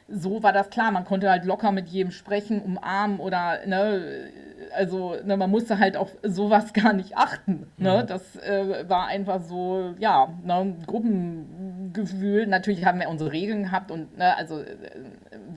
so 0.10 0.44
war 0.44 0.52
das 0.52 0.70
klar. 0.70 0.92
Man 0.92 1.06
konnte 1.06 1.30
halt 1.30 1.46
locker 1.46 1.72
mit 1.72 1.88
jedem 1.88 2.12
sprechen, 2.12 2.62
umarmen 2.62 3.22
oder, 3.22 3.66
ne, 3.68 4.30
also 4.76 5.16
ne, 5.24 5.38
man 5.38 5.50
musste 5.50 5.80
halt 5.80 5.96
auf 5.96 6.12
sowas 6.24 6.74
gar 6.74 6.92
nicht 6.92 7.16
achten. 7.16 7.68
Ne? 7.78 8.02
Mhm. 8.04 8.08
Das 8.08 8.36
äh, 8.36 8.90
war 8.90 9.08
einfach 9.08 9.40
so, 9.40 9.96
ja, 9.98 10.34
ne, 10.44 10.76
Gruppengefühl. 10.86 12.48
Natürlich 12.48 12.84
haben 12.84 13.00
wir 13.00 13.08
unsere 13.08 13.32
Regeln 13.32 13.64
gehabt 13.64 13.92
und, 13.92 14.18
ne, 14.18 14.36
also, 14.36 14.60
äh, 14.60 14.76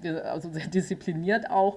wir, 0.00 0.30
also 0.30 0.48
sehr 0.52 0.68
diszipliniert 0.68 1.50
auch. 1.50 1.76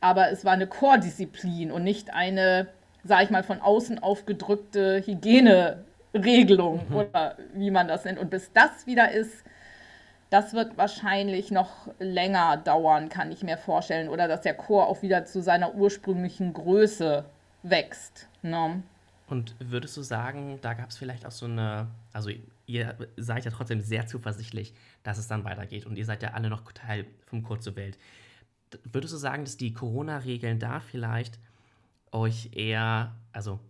Aber 0.00 0.30
es 0.30 0.44
war 0.44 0.52
eine 0.52 0.66
Chordisziplin 0.66 1.70
und 1.72 1.84
nicht 1.84 2.12
eine, 2.12 2.68
sag 3.04 3.24
ich 3.24 3.30
mal, 3.30 3.42
von 3.42 3.60
außen 3.60 3.98
aufgedrückte 3.98 5.02
Hygieneregelung 5.04 6.86
mhm. 6.88 6.96
oder 6.96 7.36
wie 7.54 7.70
man 7.70 7.88
das 7.88 8.04
nennt. 8.04 8.18
Und 8.18 8.30
bis 8.30 8.52
das 8.52 8.86
wieder 8.86 9.10
ist, 9.10 9.44
das 10.30 10.54
wird 10.54 10.76
wahrscheinlich 10.76 11.50
noch 11.50 11.88
länger 11.98 12.56
dauern, 12.56 13.08
kann 13.08 13.30
ich 13.30 13.42
mir 13.42 13.56
vorstellen. 13.56 14.08
Oder 14.08 14.28
dass 14.28 14.42
der 14.42 14.54
Chor 14.54 14.88
auch 14.88 15.02
wieder 15.02 15.24
zu 15.24 15.40
seiner 15.40 15.74
ursprünglichen 15.74 16.52
Größe 16.52 17.24
wächst. 17.62 18.28
Ne? 18.42 18.82
Und 19.28 19.54
würdest 19.58 19.96
du 19.96 20.02
sagen, 20.02 20.58
da 20.62 20.74
gab 20.74 20.90
es 20.90 20.98
vielleicht 20.98 21.26
auch 21.26 21.32
so 21.32 21.46
eine, 21.46 21.88
also 22.12 22.30
ihr 22.66 22.94
seid 23.16 23.44
ja 23.44 23.50
trotzdem 23.50 23.80
sehr 23.80 24.06
zuversichtlich, 24.06 24.72
dass 25.02 25.18
es 25.18 25.28
dann 25.28 25.44
weitergeht 25.44 25.86
und 25.86 25.96
ihr 25.96 26.04
seid 26.04 26.22
ja 26.22 26.32
alle 26.32 26.48
noch 26.48 26.70
Teil 26.72 27.06
vom 27.26 27.42
Chor 27.42 27.60
zur 27.60 27.76
Welt. 27.76 27.98
Würdest 28.84 29.14
du 29.14 29.18
sagen, 29.18 29.44
dass 29.44 29.56
die 29.56 29.72
Corona-Regeln 29.72 30.58
da 30.58 30.80
vielleicht 30.80 31.38
euch 32.12 32.50
eher, 32.52 33.14
also 33.32 33.60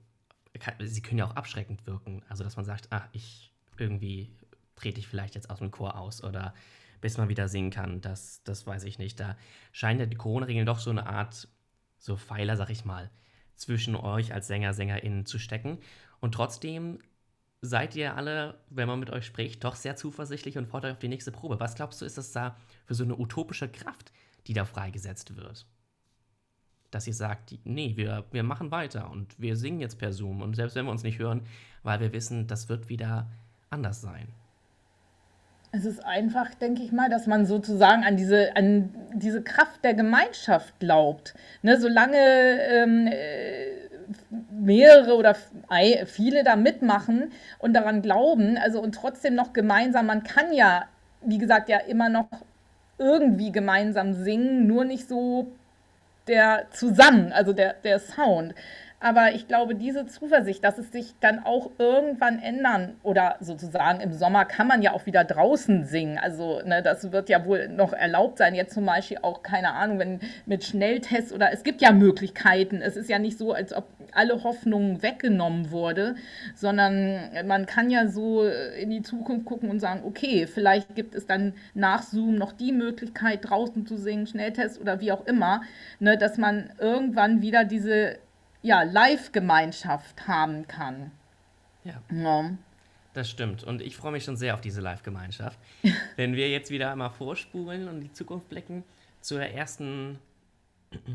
sie 0.81 1.03
können 1.03 1.19
ja 1.19 1.27
auch 1.27 1.37
abschreckend 1.37 1.87
wirken, 1.87 2.23
also 2.29 2.45
dass 2.45 2.57
man 2.57 2.65
sagt, 2.65 2.89
ach, 2.91 3.07
ich 3.13 3.53
irgendwie 3.79 4.33
trete 4.75 5.01
ich 5.01 5.09
vielleicht 5.09 5.35
jetzt 5.35 5.51
aus 5.51 5.59
dem 5.59 5.71
Chor 5.71 5.99
aus 5.99 6.23
oder 6.23 6.55
bis 7.01 7.19
man 7.19 7.29
wieder 7.29 7.49
singen 7.49 7.71
kann, 7.71 8.01
das, 8.01 8.43
das 8.45 8.67
weiß 8.67 8.85
ich 8.85 8.99
nicht. 8.99 9.21
Da 9.21 9.37
scheinen 9.73 10.01
ja 10.01 10.07
die 10.07 10.17
Corona-Regeln 10.17 10.67
doch 10.67 10.79
so 10.79 10.91
eine 10.91 11.07
Art, 11.07 11.49
so 11.99 12.17
Pfeiler, 12.17 12.57
sag 12.57 12.71
ich 12.71 12.85
mal, 12.85 13.11
zwischen 13.55 13.97
euch 13.97 14.33
als 14.33 14.47
Sänger, 14.47 14.75
SängerInnen 14.75 15.27
zu 15.27 15.39
stecken. 15.39 15.79
Und 16.21 16.33
trotzdem 16.33 16.99
seid 17.61 17.97
ihr 17.97 18.17
alle, 18.17 18.59
wenn 18.71 18.89
man 18.89 19.01
mit 19.01 19.11
euch 19.11 19.27
spricht, 19.27 19.65
doch 19.65 19.77
sehr 19.77 19.97
zuversichtlich 19.97 20.59
und 20.59 20.67
freut 20.67 20.85
euch 20.85 20.93
auf 20.93 20.99
die 20.99 21.09
nächste 21.09 21.33
Probe. 21.33 21.61
Was 21.61 21.75
glaubst 21.75 22.01
du, 22.01 22.05
ist 22.05 22.19
das 22.19 22.33
da 22.33 22.57
für 22.87 22.95
so 22.95 23.05
eine 23.05 23.17
utopische 23.17 23.69
Kraft, 23.69 24.13
die 24.47 24.55
da 24.55 24.65
freigesetzt 24.65 25.37
wird? 25.37 25.67
Dass 26.91 27.07
ihr 27.07 27.15
sagt, 27.15 27.59
nee, 27.65 27.95
wir, 27.97 28.25
wir 28.31 28.43
machen 28.43 28.71
weiter 28.71 29.11
und 29.11 29.39
wir 29.41 29.57
singen 29.57 29.81
jetzt 29.81 29.99
per 29.99 30.13
Zoom 30.13 30.43
und 30.43 30.55
selbst 30.55 30.77
wenn 30.77 30.87
wir 30.87 30.93
uns 30.93 31.03
nicht 31.03 31.19
hören, 31.19 31.43
weil 31.83 32.01
wir 32.01 32.13
wissen, 32.13 32.47
das 32.47 32.69
wird 32.69 32.89
wieder 32.89 33.29
anders 33.71 34.01
sein. 34.01 34.29
Es 35.73 35.85
ist 35.85 36.05
einfach, 36.05 36.55
denke 36.55 36.83
ich 36.83 36.93
mal, 36.93 37.11
dass 37.11 37.27
man 37.27 37.45
sozusagen 37.45 38.05
an 38.05 38.17
diese, 38.17 38.57
an 38.57 38.95
diese 39.13 39.43
Kraft 39.43 39.85
der 39.85 39.95
Gemeinschaft 39.95 40.79
glaubt. 40.81 41.35
Ne, 41.63 41.79
solange 41.79 42.17
ähm, 42.17 43.07
äh, 43.09 43.87
mehrere 44.51 45.17
oder 45.17 45.37
viele 46.07 46.45
da 46.45 46.57
mitmachen 46.57 47.33
und 47.59 47.75
daran 47.75 48.03
glauben, 48.03 48.57
also 48.57 48.81
und 48.81 48.95
trotzdem 48.95 49.35
noch 49.35 49.53
gemeinsam, 49.53 50.07
man 50.07 50.23
kann 50.23 50.53
ja, 50.53 50.85
wie 51.23 51.39
gesagt, 51.39 51.69
ja 51.69 51.79
immer 51.79 52.09
noch 52.09 52.29
irgendwie 52.99 53.53
gemeinsam 53.53 54.15
singen, 54.15 54.67
nur 54.67 54.85
nicht 54.85 55.09
so 55.09 55.49
der 56.27 56.67
zusammen, 56.71 57.33
also 57.33 57.53
der, 57.53 57.75
der 57.75 57.99
Sound. 57.99 58.55
Aber 58.99 59.35
ich 59.35 59.47
glaube, 59.47 59.75
diese 59.75 60.07
Zuversicht, 60.07 60.65
dass 60.65 60.79
es 60.79 60.91
sich 60.91 61.15
dann 61.21 61.45
auch 61.45 61.71
irgendwann 61.79 62.39
ändern 62.39 62.97
oder 63.03 63.37
sozusagen 63.41 64.01
im 64.01 64.13
Sommer 64.13 64.47
kann 64.47 64.67
man 64.67 64.81
ja 64.81 64.93
auch 64.93 65.05
wieder 65.05 65.23
draußen 65.23 65.85
singen. 65.85 66.19
Also 66.19 66.63
ne, 66.65 66.83
das 66.83 67.13
wird 67.13 67.29
ja 67.29 67.45
wohl 67.45 67.69
noch 67.69 67.93
erlaubt 67.93 68.39
sein. 68.39 68.55
Jetzt 68.55 68.73
zum 68.73 68.87
Beispiel 68.87 69.19
auch, 69.21 69.43
keine 69.43 69.75
Ahnung, 69.75 69.99
wenn 69.99 70.21
mit 70.47 70.65
Schnelltests 70.65 71.33
oder 71.33 71.53
es 71.53 71.63
gibt 71.63 71.83
ja 71.83 71.93
Möglichkeiten. 71.93 72.81
Es 72.81 72.97
ist 72.97 73.11
ja 73.11 73.19
nicht 73.19 73.37
so, 73.37 73.53
als 73.53 73.75
ob 73.75 73.85
alle 74.13 74.43
Hoffnungen 74.45 75.03
weggenommen 75.03 75.71
wurde, 75.71 76.15
sondern 76.55 77.21
man 77.47 77.67
kann 77.67 77.91
ja 77.91 78.09
so 78.09 78.45
in 78.45 78.89
die 78.89 79.03
Zukunft 79.03 79.45
gucken 79.45 79.69
und 79.69 79.79
sagen, 79.79 80.03
okay, 80.07 80.47
vielleicht 80.47 80.95
gibt 80.95 81.15
es 81.15 81.27
dann 81.27 81.53
nach 81.75 82.03
Zoom 82.03 82.37
noch 82.37 82.53
die 82.53 82.73
Möglichkeit, 82.73 83.41
draußen 83.43 83.87
zu 83.87 83.99
singen, 83.99 84.27
Schnelltest 84.27 84.81
oder 84.81 85.01
wie 85.01 85.13
auch 85.13 85.27
immer, 85.27 85.61
ne, 86.01 86.17
dass 86.17 86.39
man 86.39 86.71
irgendwann 86.79 87.43
wieder 87.43 87.65
diese 87.65 88.17
ja, 88.63 88.83
Live-Gemeinschaft 88.83 90.27
haben 90.29 90.67
kann. 90.67 91.13
Ja. 91.85 92.03
ja. 92.11 92.51
Das 93.15 93.31
stimmt. 93.31 93.65
Und 93.65 93.81
ich 93.81 93.97
freue 93.97 94.13
mich 94.13 94.25
schon 94.25 94.37
sehr 94.37 94.55
auf 94.55 94.61
diese 94.61 94.81
Live-Gemeinschaft. 94.81 95.59
Wenn 96.17 96.35
wir 96.35 96.51
jetzt 96.51 96.71
wieder 96.71 96.93
einmal 96.93 97.11
vorspulen 97.11 97.89
und 97.89 98.01
die 98.01 98.13
Zukunft 98.13 98.49
blicken, 98.49 98.85
zur 99.23 99.41
ersten, 99.41 100.19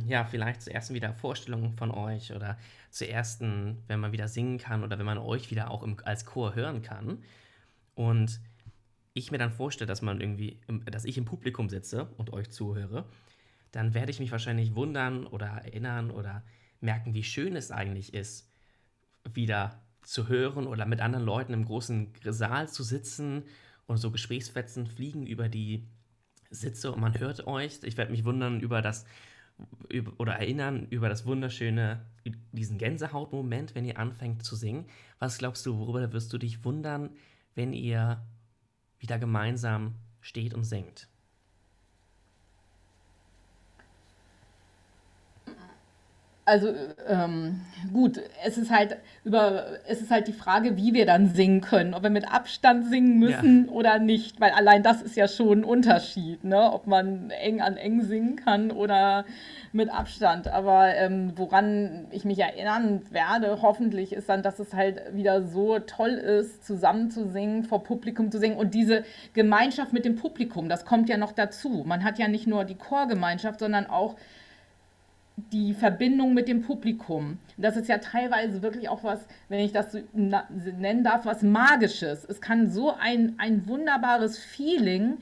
ja, 0.08 0.26
vielleicht 0.26 0.64
zur 0.64 0.74
ersten 0.74 0.96
wieder 0.96 1.14
Vorstellung 1.14 1.74
von 1.74 1.92
euch 1.92 2.34
oder 2.34 2.58
zur 2.90 3.08
ersten, 3.08 3.78
wenn 3.88 4.02
man 4.02 4.12
wieder 4.12 4.28
singen 4.28 4.58
kann 4.58 4.84
oder 4.84 5.00
wenn 5.00 5.06
man 5.06 5.18
euch 5.18 5.50
wieder 5.50 5.72
auch 5.72 5.84
im, 5.84 5.96
als 6.04 6.26
Chor 6.26 6.56
hören 6.56 6.82
kann. 6.82 7.24
Und 7.96 8.42
ich 9.14 9.32
mir 9.32 9.38
dann 9.38 9.52
vorstelle, 9.52 9.88
dass 9.88 10.02
man 10.02 10.20
irgendwie, 10.20 10.60
dass 10.86 11.06
ich 11.06 11.18
im 11.18 11.26
Publikum 11.26 11.70
sitze 11.70 12.08
und 12.18 12.34
euch 12.34 12.50
zuhöre, 12.50 13.06
dann 13.72 13.94
werde 13.94 14.12
ich 14.12 14.20
mich 14.20 14.32
wahrscheinlich 14.32 14.76
wundern 14.76 15.26
oder 15.26 15.48
erinnern 15.48 16.12
oder 16.12 16.44
merken, 16.82 17.14
wie 17.14 17.24
schön 17.24 17.56
es 17.56 17.72
eigentlich 17.72 18.14
ist, 18.14 18.50
wieder 19.34 19.82
zu 20.04 20.28
hören 20.28 20.68
oder 20.68 20.86
mit 20.86 21.00
anderen 21.00 21.26
Leuten 21.26 21.54
im 21.54 21.66
großen 21.66 22.14
Saal 22.24 22.70
zu 22.70 22.84
sitzen 22.84 23.44
und 23.86 23.98
so 23.98 24.12
Gesprächsfetzen 24.12 24.88
fliegen 24.88 25.28
über 25.28 25.48
die 25.48 25.88
Sitze 26.50 26.92
und 26.92 27.00
man 27.00 27.18
hört 27.20 27.48
euch. 27.48 27.80
Ich 27.84 27.98
werde 27.98 28.12
mich 28.12 28.26
wundern 28.26 28.60
über 28.60 28.82
das 28.82 29.06
oder 30.18 30.34
erinnern 30.34 30.88
über 30.90 31.08
das 31.08 31.26
wunderschöne, 31.26 32.04
diesen 32.52 32.80
Gänsehautmoment, 32.80 33.76
wenn 33.76 33.86
ihr 33.86 34.00
anfängt 34.00 34.44
zu 34.44 34.56
singen. 34.56 34.86
Was 35.20 35.38
glaubst 35.38 35.66
du, 35.66 35.78
worüber 35.78 36.12
wirst 36.14 36.34
du 36.34 36.40
dich 36.40 36.64
wundern, 36.64 37.12
wenn 37.54 37.74
ihr 37.74 38.26
wieder 38.98 39.20
gemeinsam 39.20 39.96
steht 40.20 40.56
und 40.56 40.64
singt? 40.64 41.11
Also 46.52 46.74
ähm, 47.08 47.62
gut, 47.94 48.20
es 48.44 48.58
ist 48.58 48.72
halt 48.72 48.98
über, 49.24 49.68
es 49.88 50.02
ist 50.02 50.12
halt 50.12 50.28
die 50.28 50.34
Frage, 50.34 50.76
wie 50.76 50.94
wir 50.94 51.06
dann 51.06 51.34
singen 51.34 51.62
können, 51.62 51.94
ob 51.94 52.04
wir 52.04 52.10
mit 52.10 52.30
Abstand 52.30 52.88
singen 52.88 53.20
müssen 53.20 53.68
ja. 53.68 53.72
oder 53.72 54.00
nicht, 54.00 54.42
weil 54.42 54.52
allein 54.52 54.84
das 54.84 55.02
ist 55.02 55.16
ja 55.16 55.30
schon 55.30 55.60
ein 55.60 55.64
Unterschied, 55.64 56.44
ne? 56.44 56.74
ob 56.74 56.88
man 56.88 57.30
eng 57.30 57.62
an 57.62 57.78
eng 57.78 58.02
singen 58.02 58.36
kann 58.36 58.70
oder 58.72 59.24
mit 59.72 59.90
Abstand. 59.90 60.50
Aber 60.50 60.94
ähm, 60.94 61.32
woran 61.38 62.08
ich 62.12 62.26
mich 62.26 62.40
erinnern 62.40 63.02
werde, 63.12 63.62
hoffentlich, 63.62 64.12
ist 64.12 64.28
dann, 64.28 64.44
dass 64.44 64.60
es 64.60 64.74
halt 64.74 65.02
wieder 65.14 65.44
so 65.44 65.80
toll 65.80 66.10
ist, 66.10 66.66
zusammen 66.66 67.12
zu 67.12 67.30
singen, 67.30 67.64
vor 67.64 67.82
Publikum 67.82 68.30
zu 68.30 68.40
singen 68.40 68.58
und 68.58 68.74
diese 68.74 69.06
Gemeinschaft 69.32 69.94
mit 69.94 70.04
dem 70.04 70.18
Publikum, 70.18 70.68
das 70.68 70.84
kommt 70.84 71.08
ja 71.08 71.16
noch 71.16 71.32
dazu. 71.32 71.86
Man 71.88 72.04
hat 72.04 72.20
ja 72.20 72.28
nicht 72.28 72.46
nur 72.46 72.66
die 72.66 72.76
Chorgemeinschaft, 72.76 73.62
sondern 73.62 73.86
auch 73.86 74.18
die 75.52 75.74
Verbindung 75.74 76.34
mit 76.34 76.48
dem 76.48 76.62
Publikum. 76.62 77.38
Das 77.58 77.78
ist 77.78 77.88
ja 77.88 77.98
teilweise 77.98 78.62
wirklich 78.62 78.90
auch 78.90 79.04
was, 79.04 79.26
wenn 79.50 79.60
ich 79.60 79.72
das 79.72 79.92
so 79.92 80.00
nennen 80.14 81.04
darf, 81.04 81.26
was 81.26 81.42
Magisches. 81.42 82.26
Es 82.26 82.42
kann 82.42 82.70
so 82.70 82.94
ein, 82.94 83.36
ein 83.38 83.68
wunderbares 83.68 84.38
Feeling 84.38 85.18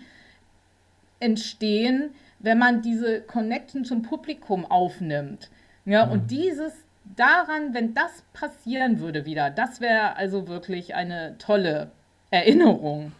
entstehen, 1.19 2.11
wenn 2.39 2.57
man 2.57 2.81
diese 2.81 3.21
Connection 3.21 3.85
zum 3.85 4.01
Publikum 4.01 4.65
aufnimmt. 4.65 5.49
Ja, 5.85 6.05
mhm. 6.05 6.11
und 6.11 6.31
dieses 6.31 6.73
daran, 7.15 7.73
wenn 7.73 7.93
das 7.93 8.23
passieren 8.33 8.99
würde 8.99 9.25
wieder, 9.25 9.49
das 9.49 9.81
wäre 9.81 10.15
also 10.15 10.47
wirklich 10.47 10.95
eine 10.95 11.37
tolle 11.37 11.91
Erinnerung. 12.31 13.11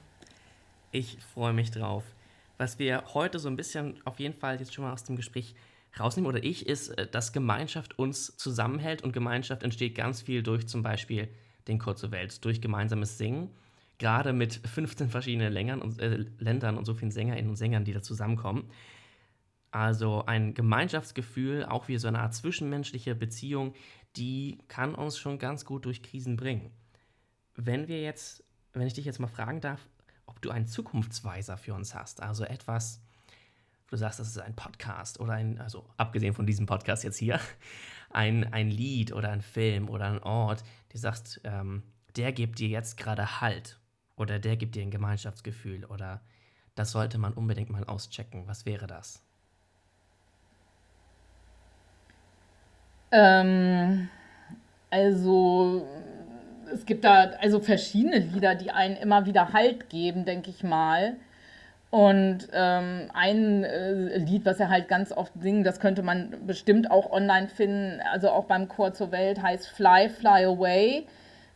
Ich 0.92 1.18
freue 1.34 1.54
mich 1.54 1.72
drauf. 1.72 2.04
Was 2.58 2.78
wir 2.78 3.04
heute 3.14 3.40
so 3.40 3.48
ein 3.48 3.56
bisschen 3.56 4.02
auf 4.06 4.20
jeden 4.20 4.34
Fall 4.34 4.60
jetzt 4.60 4.74
schon 4.74 4.84
mal 4.84 4.94
aus 4.94 5.04
dem 5.04 5.16
Gespräch 5.16 5.56
rausnehmen 5.98 6.28
oder 6.30 6.44
ich, 6.44 6.68
ist, 6.68 6.90
äh, 6.90 7.08
dass 7.08 7.34
Gemeinschaft 7.34 7.98
uns 7.98 8.36
zusammenhält 8.38 9.02
und 9.04 9.14
Gemeinschaft 9.14 9.64
entsteht 9.64 9.96
ganz 9.96 10.22
viel 10.22 10.44
durch 10.44 10.68
zum 10.68 10.84
Beispiel 10.84 11.30
den 11.68 11.80
Kurze 11.80 12.12
Welt, 12.12 12.44
durch 12.44 12.62
gemeinsames 12.62 13.18
Singen. 13.18 13.50
Gerade 13.98 14.34
mit 14.34 14.54
15 14.66 15.10
verschiedenen 15.10 15.54
Ländern 15.54 15.82
und, 15.82 16.00
äh, 16.00 16.26
Ländern 16.38 16.78
und 16.78 16.86
so 16.86 16.94
vielen 16.94 17.12
Sängerinnen 17.12 17.50
und 17.50 17.56
Sängern, 17.56 17.86
die 17.86 17.94
da 17.94 18.02
zusammenkommen. 18.02 18.70
Also 19.72 20.26
ein 20.26 20.56
Gemeinschaftsgefühl, 20.56 21.64
auch 21.66 21.88
wie 21.88 21.98
so 21.98 22.08
eine 22.08 22.20
Art 22.20 22.34
zwischenmenschliche 22.34 23.14
Beziehung, 23.14 23.74
die 24.16 24.58
kann 24.68 24.96
uns 24.96 25.18
schon 25.20 25.38
ganz 25.38 25.64
gut 25.64 25.86
durch 25.86 26.02
Krisen 26.02 26.38
bringen. 26.38 26.72
Wenn 27.56 27.88
wir 27.88 28.02
jetzt, 28.02 28.44
wenn 28.74 28.88
ich 28.88 28.94
dich 28.94 29.06
jetzt 29.06 29.20
mal 29.20 29.28
fragen 29.28 29.62
darf, 29.62 29.88
ob 30.26 30.42
du 30.42 30.50
einen 30.50 30.66
Zukunftsweiser 30.66 31.58
für 31.58 31.76
uns 31.76 31.94
hast, 31.94 32.24
also 32.24 32.46
etwas, 32.46 33.02
du 33.90 33.98
sagst, 33.98 34.20
das 34.20 34.28
ist 34.28 34.40
ein 34.40 34.56
Podcast 34.56 35.20
oder 35.20 35.34
ein, 35.34 35.60
also 35.60 35.86
abgesehen 35.98 36.34
von 36.34 36.46
diesem 36.46 36.66
Podcast 36.66 37.04
jetzt 37.04 37.18
hier, 37.18 37.40
ein, 38.10 38.52
ein 38.54 38.70
Lied 38.70 39.14
oder 39.14 39.32
ein 39.32 39.42
Film 39.42 39.90
oder 39.90 40.06
ein 40.06 40.24
Ort, 40.24 40.64
du 40.90 40.98
sagst, 40.98 41.42
ähm, 41.44 41.84
der 42.16 42.32
gibt 42.32 42.60
dir 42.60 42.68
jetzt 42.68 42.98
gerade 42.98 43.42
Halt 43.42 43.80
oder 44.16 44.40
der 44.40 44.58
gibt 44.58 44.76
dir 44.76 44.82
ein 44.82 44.92
Gemeinschaftsgefühl 44.92 45.86
oder 45.86 46.22
das 46.76 46.92
sollte 46.92 47.18
man 47.18 47.34
unbedingt 47.34 47.70
mal 47.70 47.84
auschecken. 47.84 48.48
Was 48.48 48.66
wäre 48.66 48.88
das? 48.88 49.22
Ähm, 53.12 54.08
also 54.90 55.88
es 56.72 56.86
gibt 56.86 57.04
da 57.04 57.32
also 57.42 57.60
verschiedene 57.60 58.20
Lieder, 58.20 58.56
die 58.56 58.72
einen 58.72 58.96
immer 58.96 59.26
wieder 59.26 59.54
Halt 59.54 59.90
geben, 59.90 60.26
denke 60.26 60.50
ich 60.50 60.64
mal. 60.64 61.18
Und 61.92 62.48
ähm, 62.54 63.10
ein 63.14 63.64
äh, 63.64 64.18
Lied, 64.18 64.46
was 64.46 64.60
er 64.60 64.70
halt 64.70 64.88
ganz 64.88 65.12
oft 65.12 65.34
singt, 65.40 65.66
das 65.66 65.80
könnte 65.80 66.04
man 66.04 66.36
bestimmt 66.46 66.92
auch 66.92 67.12
online 67.12 67.48
finden, 67.48 68.00
also 68.12 68.30
auch 68.30 68.46
beim 68.46 68.68
Chor 68.68 68.94
zur 68.94 69.12
Welt, 69.12 69.42
heißt 69.42 69.68
Fly, 69.68 70.10
Fly 70.10 70.46
Away, 70.46 71.08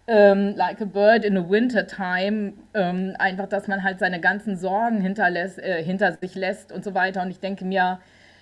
ähm, 0.08 0.56
Like 0.56 0.82
a 0.82 0.86
Bird 0.86 1.24
in 1.24 1.36
the 1.36 1.50
Winter 1.50 1.86
Time. 1.86 2.54
Ähm, 2.74 3.16
einfach, 3.20 3.48
dass 3.48 3.68
man 3.68 3.84
halt 3.84 4.00
seine 4.00 4.20
ganzen 4.20 4.58
Sorgen 4.58 5.02
hinterlässt, 5.02 5.60
äh, 5.60 5.84
hinter 5.84 6.14
sich 6.14 6.34
lässt 6.34 6.72
und 6.72 6.84
so 6.84 6.96
weiter. 6.96 7.22
Und 7.22 7.30
ich 7.30 7.40
denke 7.40 7.64
mir, 7.64 8.00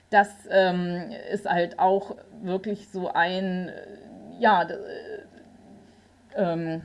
das 0.10 0.30
ähm, 0.50 1.12
ist 1.32 1.50
halt 1.50 1.78
auch 1.78 2.16
wirklich 2.42 2.90
so 2.90 3.12
ein, 3.12 3.70
ja, 4.40 4.64
äh, 4.64 4.76
ähm, 6.36 6.84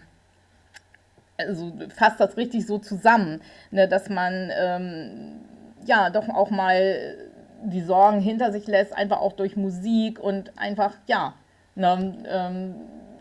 also 1.38 1.72
fasst 1.94 2.20
das 2.20 2.36
richtig 2.36 2.66
so 2.66 2.78
zusammen, 2.78 3.40
ne, 3.70 3.88
dass 3.88 4.08
man 4.08 4.50
ähm, 4.58 5.40
ja 5.84 6.10
doch 6.10 6.28
auch 6.28 6.50
mal 6.50 7.16
die 7.64 7.82
Sorgen 7.82 8.20
hinter 8.20 8.52
sich 8.52 8.66
lässt, 8.66 8.94
einfach 8.94 9.18
auch 9.18 9.32
durch 9.32 9.56
Musik 9.56 10.18
und 10.18 10.58
einfach, 10.58 10.92
ja, 11.06 11.34
ne, 11.74 12.16
ähm, 12.28 12.74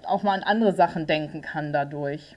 auch 0.06 0.24
mal 0.24 0.34
an 0.34 0.44
andere 0.44 0.74
Sachen 0.74 1.08
denken 1.08 1.42
kann 1.42 1.74
dadurch. 1.74 2.36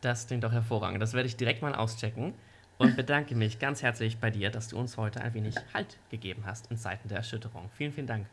Das 0.00 0.26
klingt 0.26 0.44
doch 0.44 0.52
hervorragend. 0.52 1.02
Das 1.02 1.14
werde 1.14 1.26
ich 1.26 1.36
direkt 1.36 1.62
mal 1.62 1.74
auschecken 1.74 2.34
und 2.78 2.96
bedanke 2.96 3.34
mich 3.34 3.58
ganz 3.58 3.82
herzlich 3.82 4.18
bei 4.18 4.30
dir, 4.30 4.50
dass 4.50 4.68
du 4.68 4.78
uns 4.78 4.96
heute 4.96 5.20
ein 5.20 5.32
wenig 5.34 5.56
Halt 5.72 5.96
gegeben 6.10 6.42
hast 6.46 6.70
in 6.70 6.76
Zeiten 6.76 7.08
der 7.08 7.18
Erschütterung. 7.18 7.70
Vielen, 7.72 7.92
vielen 7.92 8.06
Dank. 8.06 8.26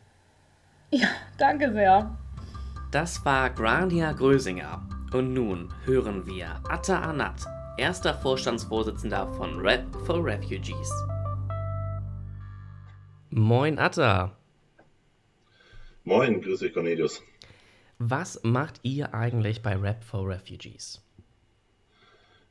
Ja, 0.92 1.08
danke 1.38 1.72
sehr. 1.72 2.18
Das 2.92 3.26
war 3.26 3.50
Grania 3.50 4.12
Grösinger. 4.12 4.84
Und 5.14 5.32
nun 5.32 5.72
hören 5.86 6.26
wir 6.26 6.60
Atta 6.68 7.00
Anat, 7.00 7.46
erster 7.78 8.16
Vorstandsvorsitzender 8.16 9.32
von 9.34 9.60
Rap 9.60 9.86
for 10.08 10.26
Refugees. 10.26 10.92
Moin 13.30 13.78
Atta. 13.78 14.36
Moin, 16.04 16.42
grüß 16.42 16.62
dich 16.62 16.74
Cornelius. 16.74 17.22
Was 18.00 18.44
macht 18.44 18.80
ihr 18.82 19.14
eigentlich 19.14 19.62
bei 19.62 19.76
Rap 19.76 20.04
for 20.04 20.28
Refugees? 20.28 21.00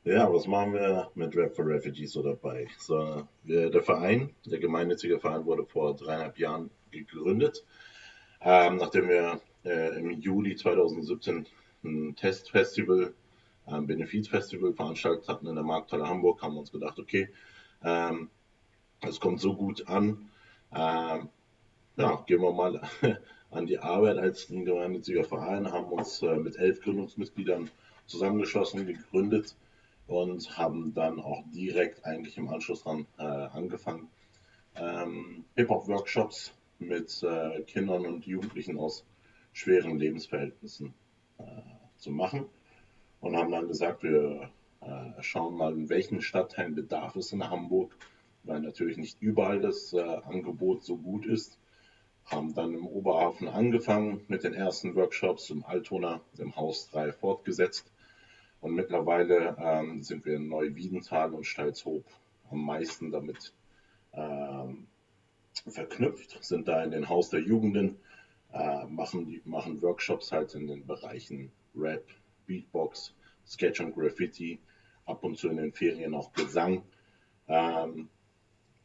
Ja, 0.05 0.31
was 0.33 0.47
machen 0.47 0.73
wir 0.73 1.11
mit 1.15 1.35
Rap 1.35 1.53
for 1.57 1.67
Refugees 1.67 2.13
so 2.13 2.23
dabei? 2.23 2.67
So, 2.77 3.27
wir, 3.43 3.71
der 3.71 3.83
Verein, 3.83 4.29
der 4.45 4.59
gemeinnützige 4.59 5.19
Verein, 5.19 5.43
wurde 5.43 5.65
vor 5.65 5.97
dreieinhalb 5.97 6.39
Jahren 6.39 6.69
gegründet, 6.91 7.65
ähm, 8.39 8.77
nachdem 8.77 9.09
wir 9.09 9.41
äh, 9.65 9.99
im 9.99 10.11
Juli 10.11 10.55
2017 10.55 11.45
ein 11.83 12.15
Testfestival, 12.15 13.13
ein 13.65 13.87
Benefizfestival 13.87 14.73
veranstaltet 14.73 15.27
hatten 15.27 15.47
in 15.47 15.55
der 15.55 15.63
Markthalle 15.63 16.07
Hamburg, 16.07 16.41
haben 16.41 16.57
uns 16.57 16.71
gedacht, 16.71 16.99
okay, 16.99 17.29
ähm, 17.83 18.29
es 19.01 19.19
kommt 19.19 19.39
so 19.39 19.55
gut 19.55 19.87
an, 19.87 20.29
ähm, 20.73 21.29
ja, 21.97 22.23
gehen 22.25 22.41
wir 22.41 22.51
mal 22.51 22.81
an 23.51 23.67
die 23.67 23.79
Arbeit. 23.79 24.17
Als 24.17 24.49
ein 24.49 24.65
gemeinnütziger 24.65 25.23
Verein, 25.23 25.71
haben 25.71 25.91
uns 25.91 26.21
äh, 26.21 26.35
mit 26.35 26.57
elf 26.57 26.81
Gründungsmitgliedern 26.81 27.69
zusammengeschlossen, 28.05 28.85
gegründet 28.85 29.55
und 30.07 30.57
haben 30.57 30.93
dann 30.93 31.19
auch 31.19 31.43
direkt 31.53 32.05
eigentlich 32.05 32.37
im 32.37 32.49
Anschluss 32.49 32.83
dran 32.83 33.05
äh, 33.17 33.23
angefangen, 33.23 34.09
ähm, 34.75 35.45
Hip-Hop-Workshops 35.55 36.53
mit 36.79 37.23
äh, 37.23 37.61
Kindern 37.61 38.05
und 38.05 38.25
Jugendlichen 38.25 38.77
aus 38.77 39.05
schweren 39.53 39.99
Lebensverhältnissen 39.99 40.93
äh, 41.39 41.43
zu 41.97 42.11
machen 42.11 42.45
und 43.21 43.35
haben 43.35 43.51
dann 43.51 43.67
gesagt, 43.67 44.03
wir 44.03 44.49
äh, 44.81 45.21
schauen 45.21 45.55
mal, 45.55 45.73
in 45.73 45.89
welchen 45.89 46.21
Stadtteilen 46.21 46.75
bedarf 46.75 47.15
es 47.15 47.31
in 47.31 47.49
Hamburg, 47.49 47.95
weil 48.43 48.59
natürlich 48.59 48.97
nicht 48.97 49.21
überall 49.21 49.61
das 49.61 49.93
äh, 49.93 50.01
Angebot 50.01 50.83
so 50.83 50.97
gut 50.97 51.25
ist. 51.25 51.57
Haben 52.25 52.53
dann 52.53 52.73
im 52.73 52.85
Oberhafen 52.85 53.47
angefangen 53.47 54.21
mit 54.27 54.43
den 54.43 54.53
ersten 54.53 54.95
Workshops, 54.95 55.49
im 55.49 55.63
Altona, 55.65 56.21
im 56.37 56.55
Haus 56.55 56.89
3 56.91 57.11
fortgesetzt. 57.11 57.91
Und 58.61 58.75
mittlerweile 58.75 59.57
ähm, 59.59 60.03
sind 60.03 60.25
wir 60.25 60.35
in 60.35 60.47
Neuwiedental 60.47 61.33
und 61.33 61.45
Stalzhoop 61.45 62.05
am 62.49 62.65
meisten 62.65 63.11
damit 63.11 63.53
ähm, 64.13 64.87
verknüpft, 65.67 66.43
sind 66.43 66.67
da 66.67 66.83
in 66.83 66.91
den 66.91 67.09
Haus 67.09 67.29
der 67.29 67.41
Jugenden 67.41 67.97
äh, 68.53 68.85
machen, 68.85 69.25
die, 69.25 69.41
machen 69.45 69.81
Workshops 69.81 70.31
halt 70.31 70.53
in 70.55 70.67
den 70.67 70.85
Bereichen 70.85 71.51
Rap, 71.75 72.05
Beatbox, 72.45 73.13
Sketch 73.45 73.81
und 73.81 73.95
Graffiti, 73.95 74.59
ab 75.05 75.23
und 75.23 75.37
zu 75.37 75.49
in 75.49 75.57
den 75.57 75.73
Ferien 75.73 76.13
auch 76.13 76.31
Gesang. 76.33 76.83
Ähm, 77.47 78.09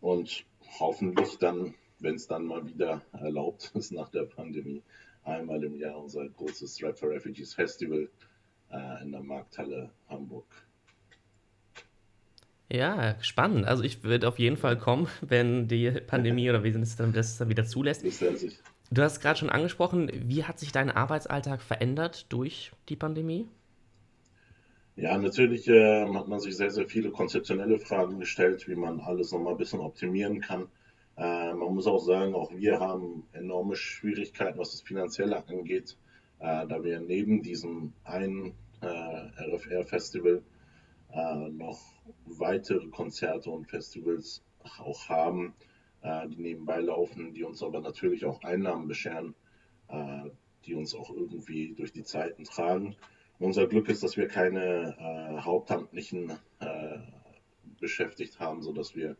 und 0.00 0.44
hoffentlich 0.80 1.38
dann, 1.38 1.74
wenn 1.98 2.14
es 2.14 2.26
dann 2.26 2.46
mal 2.46 2.66
wieder 2.66 3.02
erlaubt 3.12 3.72
ist 3.74 3.92
nach 3.92 4.08
der 4.08 4.24
Pandemie, 4.24 4.82
einmal 5.22 5.62
im 5.62 5.76
Jahr 5.76 6.02
unser 6.02 6.26
großes 6.28 6.82
Rap 6.82 6.98
for 6.98 7.10
Refugees 7.10 7.54
Festival 7.54 8.08
äh, 8.70 9.02
in 9.02 9.12
der 9.12 9.22
Markthalle 9.22 9.90
Hamburg. 10.08 10.46
Ja, 12.70 13.16
spannend. 13.22 13.66
Also 13.66 13.82
ich 13.82 14.02
würde 14.02 14.28
auf 14.28 14.38
jeden 14.38 14.58
Fall 14.58 14.78
kommen, 14.78 15.08
wenn 15.20 15.68
die 15.68 15.90
Pandemie 15.90 16.50
oder 16.50 16.64
wie 16.64 16.68
es 16.68 16.96
dann 16.96 17.12
das 17.12 17.38
dann 17.38 17.48
wieder 17.48 17.64
zulässt. 17.64 18.04
Das 18.04 18.18
sich. 18.18 18.58
Du 18.90 19.02
hast 19.02 19.20
gerade 19.20 19.38
schon 19.38 19.50
angesprochen, 19.50 20.10
wie 20.12 20.44
hat 20.44 20.58
sich 20.58 20.72
dein 20.72 20.90
Arbeitsalltag 20.90 21.60
verändert 21.60 22.32
durch 22.32 22.72
die 22.88 22.96
Pandemie? 22.96 23.46
Ja, 24.96 25.16
natürlich 25.18 25.68
äh, 25.68 26.06
hat 26.12 26.26
man 26.26 26.40
sich 26.40 26.56
sehr, 26.56 26.70
sehr 26.70 26.86
viele 26.86 27.10
konzeptionelle 27.10 27.78
Fragen 27.78 28.18
gestellt, 28.18 28.66
wie 28.66 28.74
man 28.74 29.00
alles 29.00 29.30
nochmal 29.30 29.52
ein 29.52 29.58
bisschen 29.58 29.80
optimieren 29.80 30.40
kann. 30.40 30.68
Äh, 31.16 31.52
man 31.52 31.74
muss 31.74 31.86
auch 31.86 32.00
sagen, 32.00 32.34
auch 32.34 32.50
wir 32.52 32.80
haben 32.80 33.24
enorme 33.32 33.76
Schwierigkeiten, 33.76 34.58
was 34.58 34.72
das 34.72 34.80
Finanzielle 34.80 35.46
angeht, 35.46 35.96
äh, 36.40 36.66
da 36.66 36.82
wir 36.82 36.98
neben 37.00 37.42
diesem 37.42 37.92
einen 38.04 38.54
äh, 38.80 38.86
RFR-Festival 38.86 40.42
äh, 41.12 41.48
noch 41.50 41.80
weitere 42.24 42.86
Konzerte 42.88 43.50
und 43.50 43.66
Festivals 43.66 44.42
auch 44.78 45.08
haben, 45.08 45.54
die 46.02 46.36
nebenbei 46.36 46.80
laufen, 46.80 47.34
die 47.34 47.42
uns 47.42 47.62
aber 47.62 47.80
natürlich 47.80 48.24
auch 48.24 48.42
Einnahmen 48.42 48.86
bescheren, 48.86 49.34
äh, 49.88 50.30
die 50.64 50.74
uns 50.74 50.94
auch 50.94 51.10
irgendwie 51.10 51.74
durch 51.74 51.92
die 51.92 52.04
Zeiten 52.04 52.44
tragen. 52.44 52.96
Unser 53.38 53.66
Glück 53.66 53.88
ist, 53.88 54.02
dass 54.02 54.16
wir 54.16 54.28
keine 54.28 54.96
äh, 54.98 55.40
Hauptamtlichen 55.40 56.30
äh, 56.60 56.98
beschäftigt 57.80 58.38
haben, 58.40 58.62
sodass 58.62 58.94
wir 58.96 59.16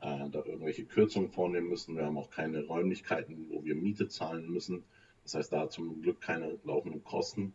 äh, 0.00 0.30
da 0.30 0.42
irgendwelche 0.44 0.84
Kürzungen 0.84 1.30
vornehmen 1.30 1.68
müssen. 1.68 1.96
Wir 1.96 2.06
haben 2.06 2.16
auch 2.16 2.30
keine 2.30 2.64
Räumlichkeiten, 2.64 3.46
wo 3.50 3.64
wir 3.64 3.74
Miete 3.74 4.08
zahlen 4.08 4.50
müssen. 4.50 4.84
Das 5.22 5.34
heißt, 5.34 5.52
da 5.52 5.68
zum 5.68 6.00
Glück 6.00 6.20
keine 6.20 6.58
laufenden 6.64 7.04
Kosten. 7.04 7.52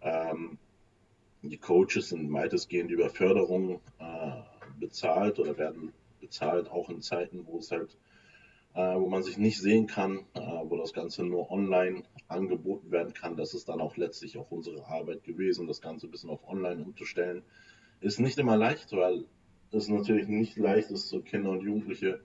Ähm, 0.00 0.58
die 1.42 1.58
Coaches 1.58 2.08
sind 2.08 2.32
weitestgehend 2.32 2.90
über 2.90 3.10
Förderung 3.10 3.80
äh, 3.98 4.42
bezahlt 4.78 5.38
oder 5.38 5.56
werden 5.58 5.92
bezahlt, 6.20 6.70
auch 6.70 6.88
in 6.90 7.02
Zeiten, 7.02 7.46
wo 7.46 7.58
es 7.58 7.70
halt 7.70 7.90
äh, 7.92 8.09
wo 8.74 9.08
man 9.08 9.22
sich 9.22 9.36
nicht 9.36 9.60
sehen 9.60 9.86
kann, 9.86 10.20
äh, 10.34 10.40
wo 10.40 10.76
das 10.76 10.92
Ganze 10.92 11.24
nur 11.24 11.50
online 11.50 12.04
angeboten 12.28 12.90
werden 12.90 13.12
kann. 13.14 13.36
Das 13.36 13.54
ist 13.54 13.68
dann 13.68 13.80
auch 13.80 13.96
letztlich 13.96 14.38
auch 14.38 14.50
unsere 14.50 14.86
Arbeit 14.86 15.24
gewesen, 15.24 15.66
das 15.66 15.80
Ganze 15.80 16.06
ein 16.06 16.10
bisschen 16.10 16.30
auf 16.30 16.46
online 16.48 16.82
umzustellen. 16.84 17.42
Ist 18.00 18.20
nicht 18.20 18.38
immer 18.38 18.56
leicht, 18.56 18.92
weil 18.92 19.24
es 19.72 19.88
natürlich 19.88 20.28
nicht 20.28 20.56
leicht 20.56 20.90
ist, 20.90 21.08
so 21.08 21.20
Kinder 21.20 21.50
und 21.50 21.62
Jugendliche, 21.62 22.20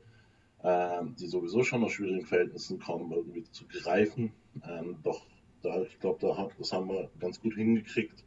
äh, 0.63 1.01
die 1.19 1.27
sowieso 1.27 1.63
schon 1.63 1.84
aus 1.84 1.93
schwierigen 1.93 2.25
Verhältnissen 2.25 2.79
kommen, 2.79 3.12
irgendwie 3.12 3.43
zu 3.51 3.65
greifen. 3.67 4.31
Ähm, 4.67 4.97
doch 5.03 5.25
da, 5.63 5.81
ich 5.81 5.99
glaube, 5.99 6.19
da, 6.21 6.47
das 6.58 6.71
haben 6.71 6.89
wir 6.89 7.10
ganz 7.19 7.39
gut 7.39 7.55
hingekriegt. 7.55 8.23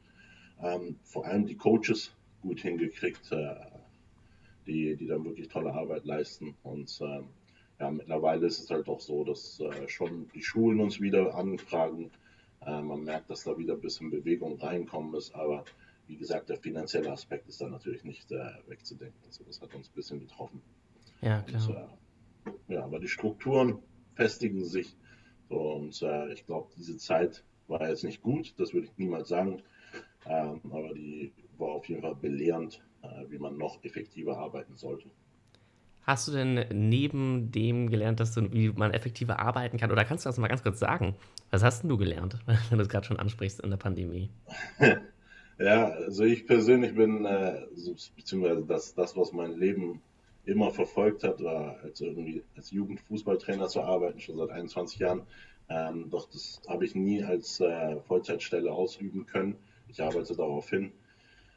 Ähm, 0.61 0.97
vor 1.05 1.25
allem 1.25 1.47
die 1.47 1.57
Coaches 1.57 2.13
gut 2.43 2.61
hingekriegt, 2.61 3.31
äh, 3.31 3.55
die, 4.67 4.97
die 4.97 5.07
dann 5.07 5.25
wirklich 5.25 5.49
tolle 5.49 5.73
Arbeit 5.73 6.05
leisten. 6.05 6.57
Und 6.65 6.99
ähm, 7.01 7.29
ja, 7.81 7.91
mittlerweile 7.91 8.47
ist 8.47 8.59
es 8.59 8.71
halt 8.71 8.89
auch 8.89 9.01
so, 9.01 9.25
dass 9.25 9.61
äh, 9.61 9.89
schon 9.89 10.29
die 10.35 10.43
Schulen 10.43 10.81
uns 10.81 11.01
wieder 11.01 11.35
anfragen. 11.35 12.11
Äh, 12.61 12.83
man 12.83 13.05
merkt, 13.05 13.31
dass 13.31 13.45
da 13.45 13.57
wieder 13.57 13.75
ein 13.75 13.81
bisschen 13.81 14.11
Bewegung 14.11 14.59
reinkommen 14.59 15.15
ist, 15.15 15.35
aber 15.35 15.65
wie 16.09 16.17
gesagt, 16.17 16.49
der 16.49 16.57
finanzielle 16.57 17.13
Aspekt 17.13 17.49
ist 17.49 17.61
da 17.61 17.69
natürlich 17.69 18.03
nicht 18.03 18.33
äh, 18.33 18.51
wegzudenken. 18.67 19.21
Also 19.27 19.45
das 19.45 19.61
hat 19.61 19.75
uns 19.75 19.89
ein 19.89 19.95
bisschen 19.95 20.21
getroffen. 20.21 20.61
Ja, 21.21 21.43
klar. 21.43 21.91
Und, 22.45 22.53
äh, 22.53 22.75
ja, 22.75 22.85
aber 22.85 22.99
die 22.99 23.09
Strukturen 23.09 23.79
festigen 24.15 24.65
sich. 24.65 24.97
So, 25.49 25.75
und 25.75 26.03
äh, 26.03 26.33
ich 26.33 26.47
glaube, 26.47 26.69
diese 26.77 26.97
Zeit 26.97 27.45
war 27.69 27.89
jetzt 27.89 28.05
nicht 28.05 28.23
gut, 28.23 28.55
das 28.59 28.73
würde 28.73 28.87
ich 28.87 28.99
niemals 28.99 29.29
sagen. 29.29 29.63
Ähm, 30.27 30.61
aber 30.71 30.95
die 30.95 31.33
war 31.59 31.69
auf 31.69 31.89
jeden 31.89 32.03
Fall 32.03 32.15
belehrend, 32.15 32.83
äh, 33.03 33.25
wie 33.29 33.39
man 33.39 33.57
noch 33.57 33.83
effektiver 33.85 34.39
arbeiten 34.39 34.77
sollte. 34.77 35.11
Hast 36.09 36.27
du 36.27 36.33
denn 36.33 36.65
neben 36.73 37.53
dem 37.53 37.91
gelernt, 37.91 38.19
dass 38.19 38.33
du, 38.33 38.51
wie 38.53 38.71
man 38.71 38.93
effektiver 38.95 39.39
arbeiten 39.39 39.77
kann? 39.77 39.93
Oder 39.93 40.05
kannst 40.05 40.25
du 40.25 40.29
das 40.31 40.39
mal 40.39 40.49
ganz 40.49 40.63
kurz 40.63 40.79
sagen? 40.79 41.15
Was 41.51 41.63
hast 41.63 41.83
denn 41.83 41.91
du 41.91 41.99
gelernt, 41.99 42.39
wenn 42.47 42.79
du 42.79 42.83
es 42.83 42.89
gerade 42.89 43.07
schon 43.07 43.19
ansprichst 43.19 43.61
in 43.61 43.71
der 43.71 43.77
Pandemie? 43.77 44.31
Ja, 45.61 45.89
also 45.89 46.23
ich 46.23 46.47
persönlich 46.47 46.95
bin, 46.95 47.25
äh, 47.25 47.63
beziehungsweise 48.17 48.63
das, 48.65 48.95
das, 48.95 49.17
was 49.17 49.33
mein 49.33 49.59
Leben 49.59 50.01
immer 50.45 50.71
verfolgt 50.71 51.25
hat, 51.25 51.43
war 51.43 51.81
als 51.83 52.01
irgendwie 52.01 52.45
als 52.57 52.71
Jugendfußballtrainer 52.71 53.67
zu 53.67 53.83
arbeiten, 53.83 54.21
schon 54.21 54.37
seit 54.37 54.51
21 54.51 55.01
Jahren. 55.01 55.23
Ähm, 55.69 56.11
doch 56.11 56.31
das 56.31 56.63
habe 56.69 56.85
ich 56.85 56.95
nie 56.95 57.25
als 57.25 57.59
äh, 57.59 58.01
Vollzeitstelle 58.03 58.71
ausüben 58.71 59.27
können. 59.27 59.57
Ich 59.89 60.01
arbeite 60.01 60.37
darauf 60.37 60.71
hin. 60.71 60.93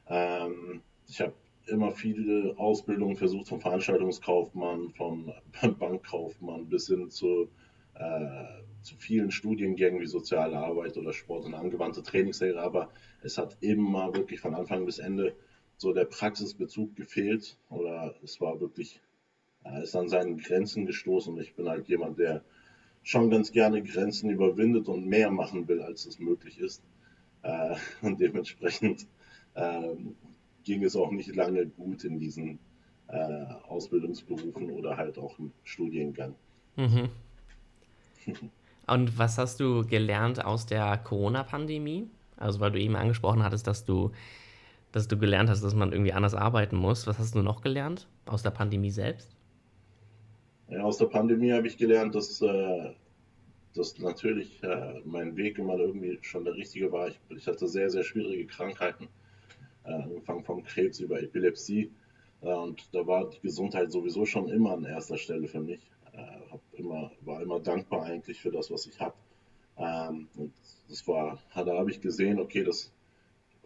Ähm, 0.08 0.82
ich 1.08 1.22
habe 1.22 1.34
immer 1.68 1.92
viele 1.92 2.58
Ausbildungen 2.58 3.16
versucht, 3.16 3.48
vom 3.48 3.62
Veranstaltungskaufmann, 3.62 4.92
vom 4.92 5.32
Bankkaufmann 5.80 6.68
bis 6.68 6.88
hin 6.88 7.10
zu, 7.10 7.50
äh, 7.96 8.46
zu 8.82 8.96
vielen 8.98 9.32
Studiengängen 9.32 10.02
wie 10.02 10.08
Soziale 10.08 10.58
Arbeit 10.58 10.98
oder 10.98 11.14
Sport 11.14 11.46
und 11.46 11.54
angewandte 11.54 12.04
Trainingslehre, 12.04 12.62
aber 12.62 12.90
es 13.22 13.38
hat 13.38 13.58
immer 13.62 14.14
wirklich 14.16 14.40
von 14.40 14.56
Anfang 14.56 14.86
bis 14.86 15.00
Ende 15.00 15.36
so 15.78 15.94
der 15.94 16.06
Praxisbezug 16.06 16.96
gefehlt 16.96 17.58
oder 17.70 18.16
es 18.24 18.40
war 18.40 18.60
wirklich, 18.60 19.02
er 19.64 19.84
ist 19.84 19.96
an 19.96 20.10
seinen 20.10 20.38
Grenzen 20.38 20.86
gestoßen 20.86 21.38
ich 21.40 21.56
bin 21.56 21.68
halt 21.68 21.88
jemand, 21.88 22.20
der 22.20 22.44
schon 23.04 23.30
ganz 23.30 23.52
gerne 23.52 23.82
Grenzen 23.82 24.30
überwindet 24.30 24.88
und 24.88 25.08
mehr 25.08 25.32
machen 25.32 25.68
will, 25.68 25.82
als 25.82 26.06
es 26.06 26.20
möglich 26.20 26.60
ist. 26.60 26.84
Äh, 27.44 27.76
und 28.02 28.20
dementsprechend 28.20 29.08
ähm, 29.56 30.16
ging 30.64 30.84
es 30.84 30.96
auch 30.96 31.12
nicht 31.12 31.36
lange 31.36 31.66
gut 31.66 32.04
in 32.04 32.20
diesen 32.20 32.60
äh, 33.08 33.46
Ausbildungsberufen 33.68 34.72
oder 34.72 34.98
halt 34.98 35.18
auch 35.18 35.38
im 35.40 35.52
Studiengang. 35.64 36.36
Mhm. 36.76 37.10
Und 38.88 39.18
was 39.18 39.38
hast 39.38 39.60
du 39.60 39.86
gelernt 39.86 40.44
aus 40.44 40.66
der 40.66 40.98
Corona-Pandemie? 40.98 42.10
Also, 42.38 42.60
weil 42.60 42.72
du 42.72 42.80
eben 42.80 42.96
angesprochen 42.96 43.44
hattest, 43.44 43.68
dass 43.68 43.86
du, 43.86 44.12
dass 44.92 45.08
du 45.08 45.18
gelernt 45.18 45.50
hast, 45.50 45.64
dass 45.64 45.76
man 45.76 45.92
irgendwie 45.92 46.14
anders 46.14 46.34
arbeiten 46.34 46.76
muss. 46.76 47.08
Was 47.08 47.20
hast 47.20 47.36
du 47.36 47.42
noch 47.42 47.62
gelernt 47.62 48.08
aus 48.26 48.44
der 48.44 48.50
Pandemie 48.50 48.92
selbst? 48.92 49.36
Ja, 50.70 50.84
aus 50.84 50.98
der 50.98 51.06
Pandemie 51.06 51.52
habe 51.52 51.68
ich 51.68 51.78
gelernt, 51.78 52.16
dass, 52.16 52.42
äh, 52.42 52.92
dass 53.76 54.00
natürlich 54.00 54.62
äh, 54.64 55.02
mein 55.06 55.36
Weg 55.36 55.58
immer 55.60 55.78
irgendwie 55.78 56.18
schon 56.22 56.44
der 56.44 56.56
richtige 56.56 56.92
war. 56.92 57.10
Ich, 57.10 57.20
ich 57.30 57.48
hatte 57.48 57.68
sehr, 57.68 57.90
sehr 57.90 58.04
schwierige 58.04 58.46
Krankheiten 58.46 59.08
äh, 59.84 59.92
angefangen 59.92 60.44
vom 60.44 60.64
Krebs 60.64 61.00
über 61.00 61.22
Epilepsie. 61.22 61.92
Äh, 62.42 62.54
und 62.54 62.88
da 62.94 63.06
war 63.06 63.30
die 63.30 63.42
Gesundheit 63.42 63.92
sowieso 63.92 64.26
schon 64.26 64.50
immer 64.50 64.74
an 64.74 64.86
erster 64.86 65.18
Stelle 65.18 65.48
für 65.48 65.62
mich. 65.62 65.82
Äh, 66.14 66.80
immer, 66.80 67.12
war 67.22 67.42
immer 67.42 67.60
dankbar 67.60 68.04
eigentlich 68.04 68.40
für 68.40 68.52
das, 68.52 68.72
was 68.72 68.86
ich 68.86 69.00
habe. 69.00 69.16
Ähm, 69.78 70.28
und 70.36 70.54
das 70.90 71.08
war, 71.08 71.40
da 71.56 71.78
habe 71.78 71.92
ich 71.92 72.02
gesehen, 72.02 72.40
okay, 72.40 72.64
das 72.64 72.92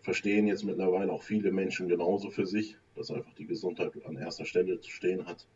verstehen 0.02 0.48
jetzt 0.48 0.64
mittlerweile 0.64 1.12
auch 1.12 1.24
viele 1.24 1.52
Menschen 1.52 1.88
genauso 1.88 2.30
für 2.30 2.46
sich, 2.46 2.78
dass 2.96 3.10
einfach 3.12 3.34
die 3.34 3.48
Gesundheit 3.48 3.92
an 4.06 4.18
erster 4.18 4.46
Stelle 4.46 4.80
zu 4.80 4.92
stehen 4.92 5.26
hat. 5.26 5.48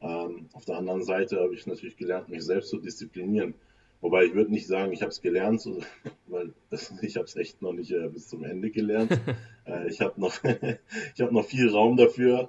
Ähm, 0.00 0.48
auf 0.52 0.64
der 0.64 0.76
anderen 0.76 1.02
Seite 1.02 1.40
habe 1.40 1.54
ich 1.54 1.66
natürlich 1.66 1.96
gelernt, 1.96 2.28
mich 2.28 2.44
selbst 2.44 2.70
zu 2.70 2.78
disziplinieren. 2.78 3.54
Wobei 4.00 4.24
ich 4.24 4.34
würde 4.34 4.52
nicht 4.52 4.66
sagen, 4.66 4.92
ich 4.92 5.02
habe 5.02 5.10
es 5.10 5.20
gelernt, 5.20 5.68
weil 6.26 6.52
das, 6.70 6.92
ich 7.02 7.16
habe 7.16 7.24
es 7.26 7.36
echt 7.36 7.62
noch 7.62 7.72
nicht 7.72 7.90
äh, 7.90 8.08
bis 8.08 8.28
zum 8.28 8.44
Ende 8.44 8.70
gelernt. 8.70 9.20
äh, 9.66 9.88
ich 9.88 10.00
habe 10.00 10.20
noch, 10.20 10.42
ich 10.44 11.30
noch 11.30 11.44
viel 11.44 11.68
Raum 11.68 11.96
dafür, 11.96 12.48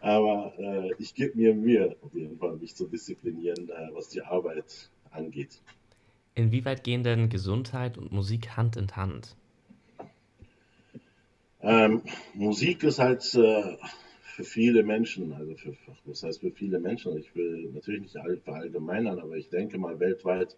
aber 0.00 0.52
äh, 0.58 0.92
ich 0.98 1.14
gebe 1.14 1.36
mir 1.36 1.54
Mühe, 1.54 1.96
auf 2.02 2.14
jeden 2.14 2.38
Fall, 2.38 2.56
mich 2.56 2.74
zu 2.74 2.86
disziplinieren, 2.86 3.68
äh, 3.70 3.88
was 3.94 4.08
die 4.08 4.22
Arbeit 4.22 4.90
angeht. 5.10 5.60
Inwieweit 6.34 6.84
gehen 6.84 7.02
denn 7.02 7.28
Gesundheit 7.28 7.98
und 7.98 8.12
Musik 8.12 8.56
Hand 8.56 8.76
in 8.76 8.94
Hand? 8.96 9.36
Ähm, 11.62 12.02
Musik 12.34 12.82
ist 12.84 12.98
halt 12.98 13.34
äh, 13.34 13.76
für 14.40 14.44
viele 14.44 14.82
Menschen, 14.82 15.34
also 15.34 15.54
für, 15.54 15.74
was 16.06 16.22
heißt 16.22 16.40
für 16.40 16.50
viele 16.50 16.80
Menschen? 16.80 17.14
Ich 17.18 17.34
will 17.34 17.70
natürlich 17.74 18.00
nicht 18.00 18.16
verallgemeinern, 18.42 19.18
aber 19.18 19.36
ich 19.36 19.50
denke 19.50 19.76
mal 19.76 20.00
weltweit 20.00 20.56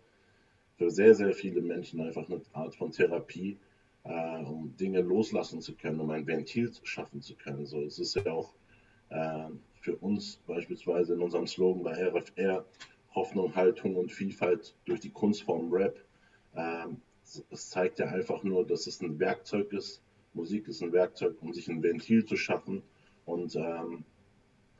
für 0.79 0.89
sehr, 0.89 1.17
sehr 1.17 1.33
viele 1.33 1.61
Menschen 1.61 2.01
einfach 2.01 2.29
eine 2.29 2.41
Art 2.53 2.77
von 2.77 2.93
Therapie, 2.93 3.59
äh, 4.05 4.45
um 4.45 4.77
Dinge 4.77 5.01
loslassen 5.01 5.61
zu 5.61 5.75
können, 5.75 5.99
um 5.99 6.11
ein 6.11 6.29
Ventil 6.29 6.71
schaffen 6.85 7.23
zu 7.23 7.35
können. 7.35 7.67
So, 7.67 7.83
es 7.83 7.99
ist 7.99 8.15
ja 8.15 8.31
auch 8.31 8.55
äh, 9.09 9.49
für 9.81 9.97
uns 9.97 10.37
beispielsweise 10.47 11.15
in 11.15 11.21
unserem 11.21 11.49
Slogan 11.49 11.83
bei 11.83 11.95
RFR 11.95 12.65
Hoffnung, 13.17 13.55
Haltung 13.57 13.97
und 13.97 14.13
Vielfalt 14.13 14.77
durch 14.85 15.01
die 15.01 15.11
Kunstform 15.11 15.73
Rap. 15.73 15.99
Ähm, 16.55 16.99
es 17.51 17.71
zeigt 17.71 17.99
ja 17.99 18.07
einfach 18.07 18.45
nur, 18.45 18.65
dass 18.65 18.87
es 18.87 19.01
ein 19.01 19.19
Werkzeug 19.19 19.73
ist. 19.73 20.03
Musik 20.35 20.69
ist 20.69 20.83
ein 20.83 20.93
Werkzeug, 20.93 21.37
um 21.41 21.53
sich 21.53 21.69
ein 21.69 21.83
Ventil 21.83 22.25
zu 22.25 22.37
schaffen, 22.37 22.83
und 23.25 23.55
ähm, 23.57 24.05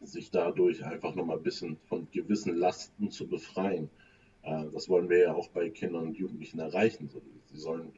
sich 0.01 0.31
dadurch 0.31 0.85
einfach 0.85 1.15
nochmal 1.15 1.37
ein 1.37 1.43
bisschen 1.43 1.77
von 1.85 2.09
gewissen 2.11 2.57
Lasten 2.57 3.11
zu 3.11 3.29
befreien. 3.29 3.89
Äh, 4.43 4.65
das 4.73 4.89
wollen 4.89 5.09
wir 5.09 5.19
ja 5.19 5.35
auch 5.35 5.49
bei 5.49 5.71
Kindern 5.71 6.09
und 6.09 6.19
Jugendlichen 6.19 6.59
erreichen. 6.59 7.11
Sie 7.47 7.59
sollen 7.59 7.93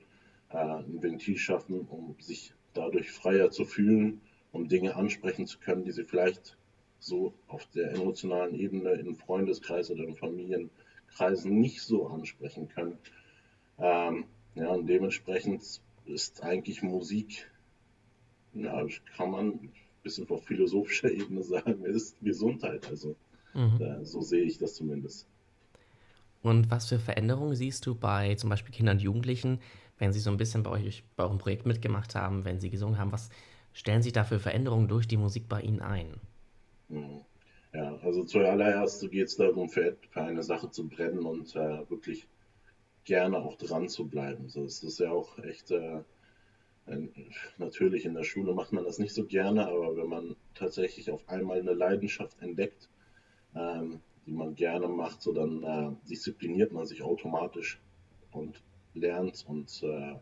äh, 0.51 0.57
ein 0.57 1.03
Ventil 1.03 1.37
schaffen, 1.37 1.87
um 1.89 2.17
sich 2.21 2.53
dadurch 2.75 3.11
freier 3.11 3.51
zu 3.51 3.65
fühlen, 3.65 4.21
um 4.53 4.69
Dinge 4.69 4.97
ansprechen 4.97 5.47
zu 5.47 5.59
können, 5.59 5.85
die 5.85 5.93
sie 5.93 6.05
vielleicht 6.05 6.57
so 6.99 7.35
auf 7.49 7.67
der 7.75 7.93
emotionalen 7.93 8.59
Ebene 8.59 8.93
im 8.93 9.17
Freundeskreis 9.17 9.91
oder 9.91 10.05
in 10.05 10.15
Familienkreisen 10.15 11.59
nicht 11.59 11.83
so 11.83 12.07
ansprechen 12.07 12.69
können. 12.69 12.99
Ähm, 13.79 14.25
ja, 14.55 14.69
und 14.69 14.87
dementsprechend 14.87 15.81
ist 16.07 16.43
eigentlich 16.43 16.83
Musik, 16.83 17.51
ja, 18.55 18.87
kann 19.17 19.31
man 19.31 19.73
bisschen 20.05 20.29
auf 20.31 20.45
philosophischer 20.45 21.11
Ebene 21.11 21.43
sagen, 21.43 21.85
ist 21.85 22.17
Gesundheit. 22.23 22.89
Also 22.89 23.17
mhm. 23.55 23.81
äh, 23.81 24.05
so 24.05 24.21
sehe 24.21 24.45
ich 24.45 24.59
das 24.59 24.75
zumindest. 24.75 25.27
Und 26.43 26.71
was 26.71 26.89
für 26.89 26.99
Veränderungen 26.99 27.57
siehst 27.57 27.87
du 27.87 27.95
bei 27.95 28.35
zum 28.37 28.51
Beispiel 28.51 28.75
Kindern 28.75 28.99
und 28.99 29.03
Jugendlichen, 29.03 29.61
wenn 29.99 30.13
sie 30.13 30.21
so 30.21 30.31
ein 30.31 30.37
bisschen 30.37 30.63
bei 30.63 30.71
euch 30.71 31.03
bei 31.17 31.25
eurem 31.25 31.39
Projekt 31.39 31.67
mitgemacht 31.67 32.15
haben, 32.15 32.45
wenn 32.45 32.61
sie 32.61 32.71
gesungen 32.71 32.99
haben? 32.99 33.13
Was 33.13 33.31
stellen 33.73 34.03
sich 34.03 34.13
da 34.13 34.25
für 34.25 34.39
Veränderungen 34.39 34.87
durch 34.87 35.09
die 35.09 35.17
Musik 35.17 35.49
bei 35.49 35.63
ihnen 35.63 35.81
ein? 35.81 36.21
Mhm. 36.89 37.21
Ja, 37.73 37.97
also 38.05 38.23
zuallererst 38.23 39.11
geht 39.11 39.27
es 39.27 39.37
darum, 39.37 39.69
für, 39.69 39.97
für, 40.11 40.23
eine 40.23 40.45
Sache 40.45 40.71
zu 40.71 40.87
brennen 40.87 41.27
und 41.27 41.57
äh, 41.57 41.91
wirklich 41.91 42.29
gerne 43.05 43.39
auch 43.39 43.57
dran 43.57 43.89
zu 43.89 44.07
bleiben. 44.07 44.49
So, 44.49 44.65
es 44.65 44.83
ist 44.85 45.01
ja 45.01 45.11
auch 45.11 45.39
echt 45.39 45.73
äh, 45.73 46.01
Natürlich 47.57 48.05
in 48.05 48.15
der 48.15 48.25
Schule 48.25 48.53
macht 48.53 48.73
man 48.73 48.85
das 48.85 48.99
nicht 48.99 49.15
so 49.15 49.25
gerne, 49.25 49.67
aber 49.67 49.97
wenn 49.97 50.09
man 50.09 50.37
tatsächlich 50.55 51.11
auf 51.11 51.27
einmal 51.29 51.59
eine 51.59 51.73
Leidenschaft 51.73 52.41
entdeckt, 52.43 52.91
ähm, 53.55 54.01
die 54.27 54.33
man 54.33 54.55
gerne 54.55 54.89
macht, 54.89 55.23
so 55.23 55.33
dann 55.33 55.63
äh, 55.63 56.09
diszipliniert 56.09 56.73
man 56.73 56.87
sich 56.87 57.03
automatisch 57.03 57.81
und 58.33 58.63
lernt 58.95 59.45
und 59.49 59.83
äh, 59.83 60.15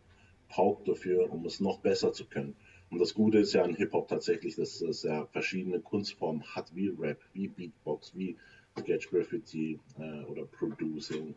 paukt 0.48 0.88
dafür, 0.88 1.32
um 1.32 1.44
es 1.46 1.60
noch 1.60 1.80
besser 1.80 2.12
zu 2.12 2.26
können. 2.26 2.54
Und 2.90 2.98
das 2.98 3.14
Gute 3.14 3.38
ist 3.38 3.54
ja 3.54 3.62
an 3.62 3.74
Hip-Hop 3.74 4.08
tatsächlich, 4.08 4.56
dass 4.56 4.80
es 4.82 5.02
ja 5.02 5.26
verschiedene 5.26 5.80
Kunstformen 5.80 6.44
hat, 6.54 6.74
wie 6.74 6.88
Rap, 6.88 7.20
wie 7.32 7.48
Beatbox, 7.48 8.14
wie 8.14 8.36
Sketch 8.78 9.10
Graffiti 9.10 9.80
äh, 9.98 10.24
oder 10.24 10.44
Producing 10.44 11.34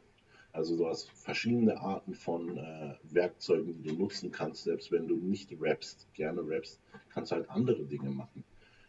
also 0.56 0.78
du 0.78 0.88
hast 0.88 1.12
verschiedene 1.12 1.80
Arten 1.82 2.14
von 2.14 2.58
äh, 2.58 2.94
Werkzeugen, 3.04 3.74
die 3.74 3.90
du 3.90 3.96
nutzen 3.96 4.32
kannst, 4.32 4.64
selbst 4.64 4.90
wenn 4.90 5.08
du 5.08 5.16
nicht 5.16 5.52
rappst, 5.60 6.08
gerne 6.14 6.48
rappst, 6.48 6.80
kannst 7.10 7.34
halt 7.34 7.50
andere 7.50 7.84
Dinge 7.84 8.10
machen. 8.10 8.46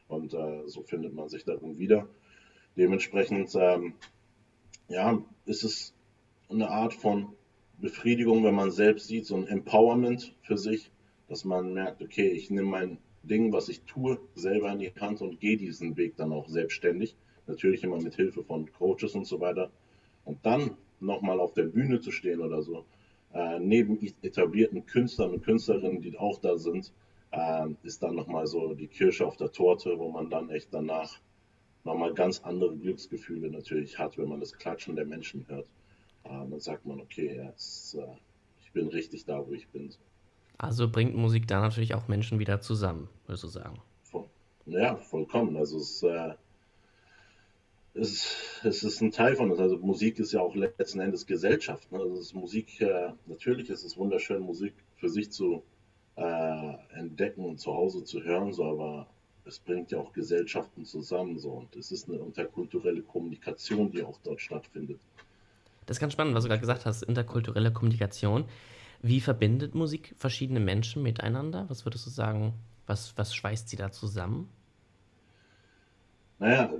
Und 0.06 0.32
äh, 0.32 0.62
so 0.66 0.82
findet 0.82 1.14
man 1.14 1.28
sich 1.28 1.44
darin 1.44 1.76
wieder. 1.78 2.06
Dementsprechend, 2.76 3.52
ähm, 3.56 3.94
ja, 4.88 5.20
ist 5.44 5.64
es 5.64 5.92
eine 6.48 6.70
Art 6.70 6.94
von 6.94 7.32
Befriedigung, 7.78 8.44
wenn 8.44 8.54
man 8.54 8.70
selbst 8.70 9.08
sieht, 9.08 9.26
so 9.26 9.34
ein 9.36 9.48
Empowerment 9.48 10.36
für 10.42 10.58
sich, 10.58 10.92
dass 11.28 11.44
man 11.44 11.74
merkt, 11.74 12.00
okay, 12.00 12.28
ich 12.28 12.48
nehme 12.48 12.68
mein 12.68 12.98
Ding, 13.24 13.52
was 13.52 13.68
ich 13.68 13.82
tue, 13.82 14.20
selber 14.36 14.70
in 14.70 14.78
die 14.78 14.92
Hand 15.00 15.20
und 15.20 15.40
gehe 15.40 15.56
diesen 15.56 15.96
Weg 15.96 16.16
dann 16.16 16.32
auch 16.32 16.48
selbstständig. 16.48 17.16
Natürlich 17.48 17.82
immer 17.82 18.00
mit 18.00 18.14
Hilfe 18.14 18.44
von 18.44 18.70
Coaches 18.72 19.16
und 19.16 19.26
so 19.26 19.40
weiter. 19.40 19.72
Und 20.24 20.46
dann 20.46 20.76
nochmal 21.00 21.40
auf 21.40 21.54
der 21.54 21.64
Bühne 21.64 22.00
zu 22.00 22.10
stehen 22.10 22.40
oder 22.40 22.62
so, 22.62 22.84
äh, 23.32 23.58
neben 23.58 23.98
etablierten 24.22 24.86
Künstlern 24.86 25.32
und 25.32 25.44
Künstlerinnen, 25.44 26.00
die 26.00 26.16
auch 26.18 26.40
da 26.40 26.56
sind, 26.56 26.92
äh, 27.32 27.66
ist 27.82 28.02
dann 28.02 28.14
nochmal 28.14 28.46
so 28.46 28.74
die 28.74 28.86
Kirsche 28.86 29.26
auf 29.26 29.36
der 29.36 29.52
Torte, 29.52 29.98
wo 29.98 30.10
man 30.10 30.30
dann 30.30 30.50
echt 30.50 30.68
danach 30.72 31.18
nochmal 31.84 32.14
ganz 32.14 32.40
andere 32.40 32.76
Glücksgefühle 32.76 33.50
natürlich 33.50 33.98
hat, 33.98 34.18
wenn 34.18 34.28
man 34.28 34.40
das 34.40 34.52
Klatschen 34.52 34.96
der 34.96 35.06
Menschen 35.06 35.46
hört. 35.48 35.66
Äh, 36.24 36.28
dann 36.28 36.60
sagt 36.60 36.86
man, 36.86 37.00
okay, 37.00 37.40
jetzt, 37.44 37.94
äh, 37.94 38.06
ich 38.60 38.72
bin 38.72 38.88
richtig 38.88 39.24
da, 39.24 39.46
wo 39.46 39.52
ich 39.52 39.68
bin. 39.68 39.90
Also 40.58 40.90
bringt 40.90 41.14
Musik 41.14 41.46
da 41.46 41.60
natürlich 41.60 41.94
auch 41.94 42.08
Menschen 42.08 42.38
wieder 42.38 42.60
zusammen, 42.60 43.08
würdest 43.26 43.44
du 43.44 43.48
sagen? 43.48 43.78
Voll, 44.02 44.26
ja, 44.66 44.96
vollkommen. 44.96 45.56
Also 45.56 45.78
es, 45.78 46.02
äh, 46.02 46.32
es, 47.96 48.60
es 48.64 48.82
ist 48.82 49.00
ein 49.00 49.10
Teil 49.10 49.36
von 49.36 49.50
uns. 49.50 49.60
Also 49.60 49.78
Musik 49.78 50.18
ist 50.18 50.32
ja 50.32 50.40
auch 50.40 50.54
letzten 50.54 51.00
Endes 51.00 51.26
Gesellschaft. 51.26 51.90
Ne? 51.92 51.98
Also 51.98 52.38
Musik, 52.38 52.80
äh, 52.80 53.12
natürlich 53.26 53.70
ist 53.70 53.84
es 53.84 53.96
wunderschön, 53.96 54.40
Musik 54.40 54.74
für 54.96 55.08
sich 55.08 55.30
zu 55.30 55.62
äh, 56.16 56.74
entdecken 56.94 57.44
und 57.44 57.58
zu 57.58 57.72
Hause 57.72 58.04
zu 58.04 58.22
hören, 58.22 58.52
so, 58.52 58.64
aber 58.64 59.06
es 59.44 59.58
bringt 59.58 59.92
ja 59.92 59.98
auch 59.98 60.12
Gesellschaften 60.12 60.84
zusammen. 60.84 61.38
So, 61.38 61.50
und 61.50 61.76
es 61.76 61.92
ist 61.92 62.08
eine 62.08 62.18
interkulturelle 62.18 63.02
Kommunikation, 63.02 63.90
die 63.90 64.02
auch 64.02 64.18
dort 64.24 64.40
stattfindet. 64.40 64.98
Das 65.86 65.96
ist 65.96 66.00
ganz 66.00 66.12
spannend, 66.12 66.34
was 66.34 66.44
du 66.44 66.48
gerade 66.48 66.60
gesagt 66.60 66.84
hast, 66.84 67.02
interkulturelle 67.02 67.72
Kommunikation. 67.72 68.44
Wie 69.02 69.20
verbindet 69.20 69.74
Musik 69.74 70.14
verschiedene 70.16 70.58
Menschen 70.58 71.02
miteinander? 71.02 71.66
Was 71.68 71.86
würdest 71.86 72.06
du 72.06 72.10
sagen, 72.10 72.54
was, 72.86 73.16
was 73.16 73.34
schweißt 73.34 73.68
sie 73.68 73.76
da 73.76 73.92
zusammen? 73.92 74.48
Naja, 76.38 76.70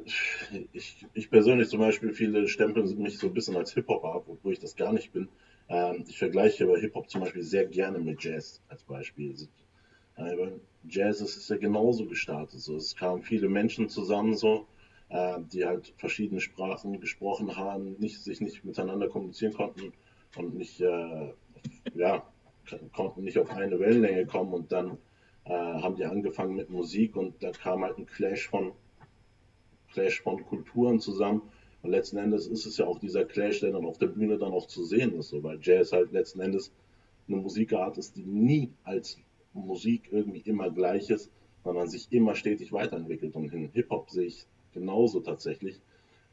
ich, 0.72 1.06
ich 1.14 1.30
persönlich 1.30 1.68
zum 1.68 1.80
Beispiel, 1.80 2.12
viele 2.12 2.46
stempeln 2.46 2.98
mich 2.98 3.18
so 3.18 3.28
ein 3.28 3.34
bisschen 3.34 3.56
als 3.56 3.72
Hip-Hopper 3.72 4.14
ab, 4.14 4.24
obwohl 4.28 4.52
ich 4.52 4.60
das 4.60 4.76
gar 4.76 4.92
nicht 4.92 5.12
bin. 5.12 5.28
Ähm, 5.68 6.04
ich 6.06 6.18
vergleiche 6.18 6.64
aber 6.64 6.78
Hip-Hop 6.78 7.08
zum 7.08 7.22
Beispiel 7.22 7.42
sehr 7.42 7.64
gerne 7.66 7.98
mit 7.98 8.22
Jazz 8.22 8.60
als 8.68 8.82
Beispiel. 8.82 9.34
Aber 10.16 10.52
Jazz 10.88 11.20
ist 11.22 11.48
ja 11.48 11.56
genauso 11.56 12.06
gestartet. 12.06 12.60
So. 12.60 12.76
Es 12.76 12.94
kamen 12.96 13.22
viele 13.22 13.48
Menschen 13.48 13.88
zusammen, 13.88 14.36
so, 14.36 14.66
äh, 15.08 15.38
die 15.52 15.64
halt 15.64 15.94
verschiedene 15.96 16.40
Sprachen 16.40 17.00
gesprochen 17.00 17.56
haben, 17.56 17.96
nicht, 17.98 18.22
sich 18.22 18.42
nicht 18.42 18.62
miteinander 18.64 19.08
kommunizieren 19.08 19.54
konnten 19.54 19.94
und 20.36 20.54
nicht, 20.54 20.80
äh, 20.82 21.32
ja, 21.94 22.26
konnten 22.92 23.24
nicht 23.24 23.38
auf 23.38 23.50
eine 23.50 23.78
Wellenlänge 23.80 24.26
kommen 24.26 24.52
und 24.52 24.70
dann 24.70 24.98
äh, 25.44 25.50
haben 25.50 25.96
die 25.96 26.04
angefangen 26.04 26.56
mit 26.56 26.68
Musik 26.68 27.16
und 27.16 27.42
da 27.42 27.52
kam 27.52 27.84
halt 27.84 27.96
ein 27.96 28.06
Clash 28.06 28.48
von 28.48 28.72
Clash 29.92 30.20
von 30.22 30.44
Kulturen 30.44 31.00
zusammen. 31.00 31.42
Und 31.82 31.90
letzten 31.90 32.18
Endes 32.18 32.46
ist 32.46 32.66
es 32.66 32.78
ja 32.78 32.86
auch 32.86 32.98
dieser 32.98 33.24
Clash, 33.24 33.60
der 33.60 33.72
dann 33.72 33.84
auf 33.84 33.98
der 33.98 34.08
Bühne 34.08 34.38
dann 34.38 34.52
auch 34.52 34.66
zu 34.66 34.84
sehen 34.84 35.14
ist, 35.14 35.28
so, 35.28 35.42
weil 35.42 35.58
Jazz 35.62 35.92
halt 35.92 36.12
letzten 36.12 36.40
Endes 36.40 36.72
eine 37.28 37.36
Musikart 37.36 37.98
ist, 37.98 38.16
die 38.16 38.24
nie 38.24 38.72
als 38.84 39.18
Musik 39.52 40.08
irgendwie 40.10 40.40
immer 40.40 40.70
gleich 40.70 41.10
ist, 41.10 41.30
sondern 41.64 41.88
sich 41.88 42.08
immer 42.10 42.34
stetig 42.34 42.72
weiterentwickelt. 42.72 43.34
Und 43.34 43.52
in 43.52 43.68
Hip-Hop 43.70 44.10
sehe 44.10 44.26
ich 44.26 44.46
genauso 44.72 45.20
tatsächlich. 45.20 45.80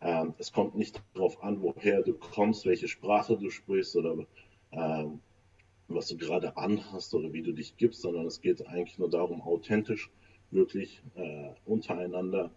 Ähm, 0.02 0.34
es 0.38 0.52
kommt 0.52 0.76
nicht 0.76 1.02
darauf 1.14 1.42
an, 1.44 1.62
woher 1.62 2.02
du 2.02 2.14
kommst, 2.14 2.66
welche 2.66 2.88
Sprache 2.88 3.38
du 3.38 3.50
sprichst 3.50 3.96
oder 3.96 4.26
ähm, 4.72 5.20
was 5.88 6.08
du 6.08 6.18
gerade 6.18 6.58
anhast 6.58 7.14
oder 7.14 7.32
wie 7.34 7.42
du 7.42 7.54
dich 7.54 7.78
gibst, 7.78 8.02
sondern 8.02 8.26
es 8.26 8.42
geht 8.42 8.66
eigentlich 8.68 8.98
nur 8.98 9.10
darum, 9.10 9.42
authentisch 9.42 10.10
wirklich 10.52 11.02
äh, 11.16 11.50
untereinander 11.66 12.52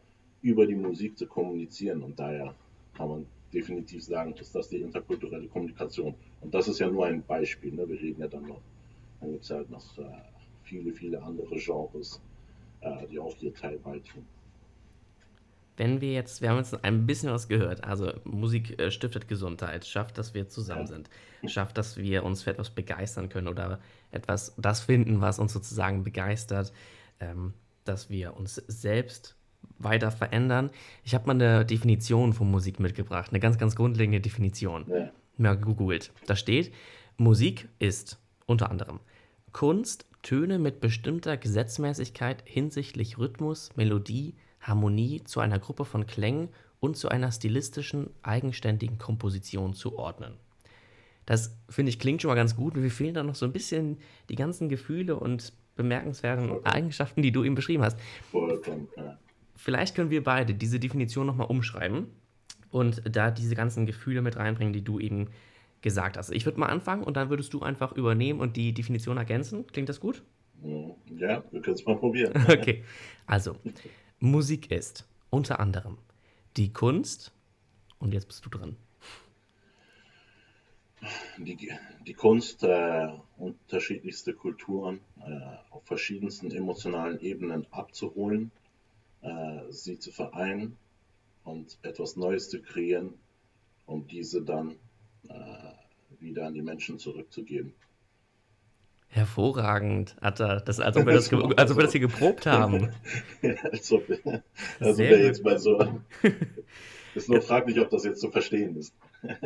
über 0.47 0.65
die 0.65 0.77
Musik 0.77 1.19
zu 1.19 1.27
kommunizieren. 1.27 2.03
Und 2.05 2.19
daher 2.21 2.55
kann 2.95 3.09
man 3.09 3.27
definitiv 3.53 4.05
sagen, 4.05 4.33
ist 4.35 4.55
das 4.55 4.69
die 4.69 4.77
interkulturelle 4.77 5.49
Kommunikation. 5.49 6.15
Und 6.41 6.55
das 6.55 6.69
ist 6.69 6.79
ja 6.79 6.89
nur 6.89 7.07
ein 7.07 7.23
Beispiel. 7.25 7.73
Ne? 7.73 7.89
Wir 7.89 8.01
reden 8.01 8.21
ja 8.21 8.29
dann 8.29 8.47
noch, 8.47 8.61
dann 9.21 9.33
gibt 9.33 9.43
es 9.43 9.51
halt 9.51 9.69
noch 9.71 9.99
äh, 9.99 10.05
viele, 10.63 10.93
viele 10.93 11.21
andere 11.21 11.57
Genres, 11.57 12.23
äh, 12.81 13.09
die 13.09 13.19
auch 13.19 13.35
hier 13.35 13.53
Teil 13.53 13.79
beitragen. 13.79 14.27
Wenn 15.77 16.01
wir 16.01 16.13
jetzt, 16.13 16.41
wir 16.41 16.51
haben 16.51 16.59
jetzt 16.59 16.85
ein 16.85 17.07
bisschen 17.07 17.31
was 17.31 17.49
gehört, 17.49 17.83
also 17.85 18.13
Musik 18.25 18.81
äh, 18.81 18.93
stiftet 18.93 19.27
Gesundheit, 19.27 19.85
schafft, 19.85 20.17
dass 20.17 20.33
wir 20.33 20.49
zusammen 20.49 20.83
ja. 20.83 20.87
sind, 20.87 21.11
schafft, 21.47 21.77
dass 21.77 21.97
wir 21.97 22.25
uns 22.25 22.45
für 22.45 22.51
etwas 22.51 22.71
begeistern 22.71 23.29
können 23.29 23.49
oder 23.49 23.81
etwas, 24.13 24.55
das 24.57 24.81
finden, 24.81 25.21
was 25.21 25.41
uns 25.41 25.53
sozusagen 25.53 26.05
begeistert, 26.05 26.73
ähm, 27.19 27.53
dass 27.85 28.09
wir 28.09 28.37
uns 28.37 28.55
selbst 28.55 29.36
weiter 29.79 30.11
verändern. 30.11 30.71
Ich 31.05 31.15
habe 31.15 31.27
mal 31.27 31.35
eine 31.35 31.65
Definition 31.65 32.33
von 32.33 32.51
Musik 32.51 32.81
mitgebracht, 32.81 33.31
eine 33.31 33.41
ganz, 33.41 33.59
ganz 33.59 33.77
grundlegende 33.77 34.21
Definition. 34.21 34.87
Ja. 34.89 35.11
Mal 35.37 35.59
gegoogelt. 35.59 36.13
Da 36.27 36.37
steht, 36.37 36.73
Musik 37.19 37.69
ist 37.79 38.19
unter 38.47 38.71
anderem 38.71 39.01
Kunst, 39.53 40.07
Töne 40.23 40.59
mit 40.59 40.81
bestimmter 40.81 41.37
Gesetzmäßigkeit 41.37 42.43
hinsichtlich 42.45 43.19
Rhythmus, 43.19 43.71
Melodie, 43.77 44.35
Harmonie 44.61 45.23
zu 45.25 45.41
einer 45.41 45.59
Gruppe 45.59 45.85
von 45.85 46.07
Klängen 46.07 46.49
und 46.81 46.97
zu 46.97 47.09
einer 47.09 47.31
stilistischen, 47.31 48.11
eigenständigen 48.23 48.99
Komposition 48.99 49.73
zu 49.75 49.99
ordnen. 49.99 50.35
Das 51.27 51.57
finde 51.69 51.91
ich 51.91 51.99
klingt 51.99 52.23
schon 52.23 52.29
mal 52.29 52.35
ganz 52.35 52.57
gut. 52.57 52.77
Mir 52.77 52.91
fehlen 52.91 53.15
da 53.15 53.23
noch 53.23 53.35
so 53.35 53.47
ein 53.47 53.53
bisschen 53.53 53.99
die 54.29 54.37
ganzen 54.37 54.69
Gefühle 54.69 55.17
und 55.17 55.53
bemerkenswerten 55.75 56.65
Eigenschaften, 56.65 57.23
die 57.23 57.33
du 57.33 57.45
eben 57.45 57.55
beschrieben 57.55 57.83
hast. 57.83 57.99
Vollkommen, 58.31 58.89
ja 58.97 59.19
vielleicht 59.57 59.95
können 59.95 60.11
wir 60.11 60.23
beide 60.23 60.55
diese 60.55 60.79
Definition 60.79 61.27
nochmal 61.27 61.49
umschreiben 61.49 62.09
und 62.71 63.03
da 63.11 63.31
diese 63.31 63.55
ganzen 63.55 63.87
Gefühle 63.87 64.23
mit 64.23 64.37
reinbringen, 64.37 64.73
die 64.73 64.85
du 64.85 65.01
eben 65.01 65.29
gesagt 65.81 66.17
hast. 66.17 66.31
Ich 66.31 66.45
würde 66.45 66.61
mal 66.61 66.67
anfangen 66.67 67.03
und 67.03 67.17
dann 67.17 67.31
würdest 67.31 67.53
du 67.55 67.63
einfach 67.63 67.93
übernehmen 67.93 68.41
und 68.41 68.57
die 68.57 68.73
Definition 68.73 69.17
ergänzen. 69.17 69.67
Klingt 69.67 69.89
das 69.89 70.01
gut? 70.01 70.23
Ja, 70.63 71.43
wir 71.51 71.61
können 71.61 71.75
es 71.75 71.85
mal 71.85 71.97
probieren. 71.97 72.33
Okay, 72.49 72.85
also 73.27 73.57
Musik 74.21 74.71
ist 74.71 75.07
unter 75.31 75.61
anderem 75.61 75.99
die 76.57 76.73
Kunst 76.73 77.33
und 77.99 78.15
jetzt 78.15 78.27
bist 78.27 78.45
du 78.45 78.51
dran. 78.51 78.77
Die, 81.37 81.71
die 82.07 82.15
Kunst, 82.15 82.63
äh, 82.63 83.09
unterschiedlichste 83.37 84.33
Kulturen 84.33 85.01
äh, 85.21 85.39
auf 85.71 85.85
verschiedensten 85.85 86.51
emotionalen 86.51 87.21
Ebenen 87.21 87.67
abzuholen 87.71 88.51
äh, 89.27 89.73
sie 89.73 89.99
zu 89.99 90.13
vereinen 90.13 90.77
und 91.45 91.79
etwas 91.83 92.17
Neues 92.17 92.49
zu 92.49 92.61
kreieren, 92.61 93.15
um 93.87 94.07
diese 94.07 94.43
dann 94.43 94.77
äh, 95.29 95.33
wieder 96.21 96.47
an 96.47 96.55
die 96.55 96.63
Menschen 96.63 96.99
zurückzugeben. 96.99 97.75
Hervorragend, 99.09 100.17
er. 100.41 100.61
Das, 100.61 100.81
als, 100.81 100.97
ob 100.97 101.07
wir 101.07 101.15
das, 101.15 101.33
als 101.57 101.71
ob 101.71 101.77
wir 101.77 101.85
das 101.85 101.93
hier 101.93 102.01
geprobt 102.01 102.47
haben. 102.47 102.91
ja, 103.43 103.55
als 103.65 103.91
ob, 103.93 104.05
also 104.81 104.99
wir 104.99 105.23
jetzt 105.23 105.45
mal 105.45 105.59
so. 105.59 106.01
Ist 107.15 107.31
nur 107.31 107.41
fraglich, 107.41 107.81
ob 107.81 107.89
das 107.89 108.05
jetzt 108.05 108.21
zu 108.21 108.31
verstehen 108.31 108.77
ist. 108.77 108.95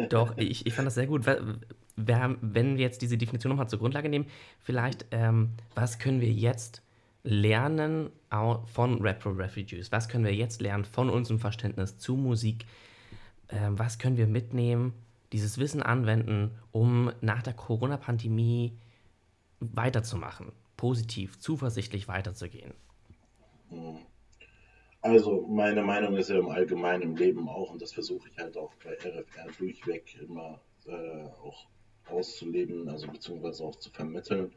Doch, 0.09 0.37
ich, 0.37 0.67
ich 0.67 0.75
fand 0.75 0.87
das 0.87 0.97
sehr 0.97 1.07
gut. 1.07 1.25
Wenn 1.25 2.77
wir 2.77 2.83
jetzt 2.83 3.01
diese 3.01 3.17
Definition 3.17 3.51
nochmal 3.51 3.69
zur 3.69 3.79
Grundlage 3.79 4.09
nehmen, 4.09 4.27
vielleicht, 4.59 5.07
ähm, 5.13 5.51
was 5.77 6.01
können 6.01 6.21
wir 6.21 6.33
jetzt 6.33 6.83
lernen 7.23 8.11
von 8.73 9.01
Retro 9.01 9.31
Refugees? 9.31 9.93
Was 9.93 10.09
können 10.09 10.25
wir 10.25 10.35
jetzt 10.35 10.61
lernen 10.61 10.85
von 10.85 11.11
unserem 11.11 11.39
Verständnis 11.39 11.99
zu 11.99 12.17
Musik? 12.17 12.67
Ähm, 13.49 13.79
was 13.79 13.99
können 13.99 14.17
wir 14.17 14.27
mitnehmen, 14.27 14.95
dieses 15.33 15.59
Wissen 15.59 15.83
anwenden, 15.83 16.53
um 16.73 17.13
nach 17.21 17.43
der 17.43 17.53
Corona-Pandemie 17.53 18.79
weiterzumachen, 19.61 20.53
positiv, 20.77 21.39
zuversichtlich 21.39 22.09
weiterzugehen? 22.09 22.73
Also 25.03 25.47
meine 25.47 25.83
Meinung 25.83 26.17
ist 26.17 26.31
ja 26.31 26.39
im 26.39 26.49
Allgemeinen 26.49 27.03
im 27.03 27.17
Leben 27.17 27.49
auch, 27.49 27.71
und 27.71 27.81
das 27.81 27.93
versuche 27.93 28.29
ich 28.29 28.39
halt 28.39 28.57
auch 28.57 28.73
bei 28.83 28.93
RFR 28.95 29.51
durchweg 29.59 30.21
immer 30.21 30.61
äh, 30.87 31.25
auch 31.43 31.67
auszuleben, 32.09 32.89
also 32.89 33.07
beziehungsweise 33.09 33.65
auch 33.65 33.77
zu 33.77 33.91
vermitteln. 33.91 34.53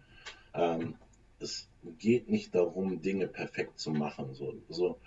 Ähm, 0.54 0.95
es 1.39 1.69
geht 2.00 2.30
nicht 2.30 2.56
darum, 2.56 3.02
Dinge 3.02 3.28
perfekt 3.28 3.80
zu 3.80 3.91
machen. 3.91 4.34
So, 4.34 4.56
so 4.69 5.00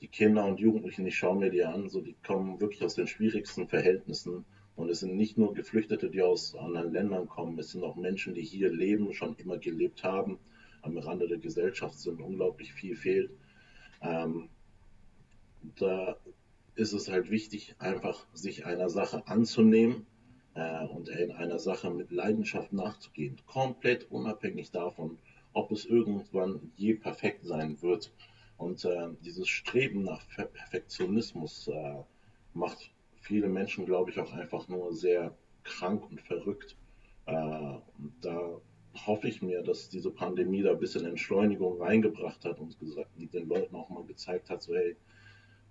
die 0.00 0.08
Kinder 0.08 0.44
und 0.46 0.60
Jugendlichen, 0.60 1.06
ich 1.06 1.16
schaue 1.16 1.38
mir 1.38 1.50
die 1.50 1.64
an, 1.64 1.88
so 1.88 2.00
die 2.00 2.16
kommen 2.26 2.60
wirklich 2.60 2.82
aus 2.82 2.94
den 2.94 3.06
schwierigsten 3.06 3.68
Verhältnissen. 3.68 4.44
Und 4.76 4.88
es 4.88 5.00
sind 5.00 5.16
nicht 5.16 5.36
nur 5.36 5.52
Geflüchtete, 5.52 6.08
die 6.08 6.22
aus 6.22 6.54
anderen 6.54 6.92
Ländern 6.92 7.28
kommen, 7.28 7.58
es 7.58 7.72
sind 7.72 7.84
auch 7.84 7.96
Menschen, 7.96 8.34
die 8.34 8.42
hier 8.42 8.72
leben, 8.72 9.12
schon 9.12 9.36
immer 9.36 9.58
gelebt 9.58 10.04
haben, 10.04 10.38
am 10.82 10.96
Rande 10.96 11.28
der 11.28 11.38
Gesellschaft 11.38 11.98
sind, 11.98 12.20
unglaublich 12.20 12.72
viel 12.72 12.96
fehlt. 12.96 13.30
Ähm, 14.00 14.48
da 15.76 16.16
ist 16.76 16.94
es 16.94 17.10
halt 17.10 17.30
wichtig, 17.30 17.74
einfach 17.78 18.26
sich 18.32 18.64
einer 18.64 18.88
Sache 18.88 19.26
anzunehmen 19.26 20.06
äh, 20.54 20.86
und 20.86 21.10
in 21.10 21.32
einer 21.32 21.58
Sache 21.58 21.90
mit 21.90 22.10
Leidenschaft 22.10 22.72
nachzugehen, 22.72 23.36
komplett 23.46 24.10
unabhängig 24.10 24.70
davon, 24.70 25.18
ob 25.52 25.72
es 25.72 25.84
irgendwann 25.84 26.72
je 26.76 26.94
perfekt 26.94 27.44
sein 27.44 27.80
wird. 27.82 28.12
Und 28.56 28.84
äh, 28.84 29.08
dieses 29.22 29.48
Streben 29.48 30.02
nach 30.02 30.26
Perfektionismus 30.28 31.68
äh, 31.68 32.02
macht 32.52 32.90
viele 33.20 33.48
Menschen, 33.48 33.86
glaube 33.86 34.10
ich, 34.10 34.18
auch 34.18 34.32
einfach 34.32 34.68
nur 34.68 34.92
sehr 34.92 35.34
krank 35.64 36.10
und 36.10 36.20
verrückt. 36.20 36.76
Äh, 37.26 37.34
und 37.34 38.14
da 38.20 38.60
hoffe 39.06 39.28
ich 39.28 39.40
mir, 39.40 39.62
dass 39.62 39.88
diese 39.88 40.10
Pandemie 40.10 40.62
da 40.62 40.72
ein 40.72 40.78
bisschen 40.78 41.06
Entschleunigung 41.06 41.80
reingebracht 41.80 42.44
hat 42.44 42.58
und 42.58 42.78
gesagt, 42.78 43.10
den 43.16 43.48
Leuten 43.48 43.76
auch 43.76 43.88
mal 43.88 44.04
gezeigt 44.04 44.50
hat, 44.50 44.62
so 44.62 44.74
hey, 44.74 44.96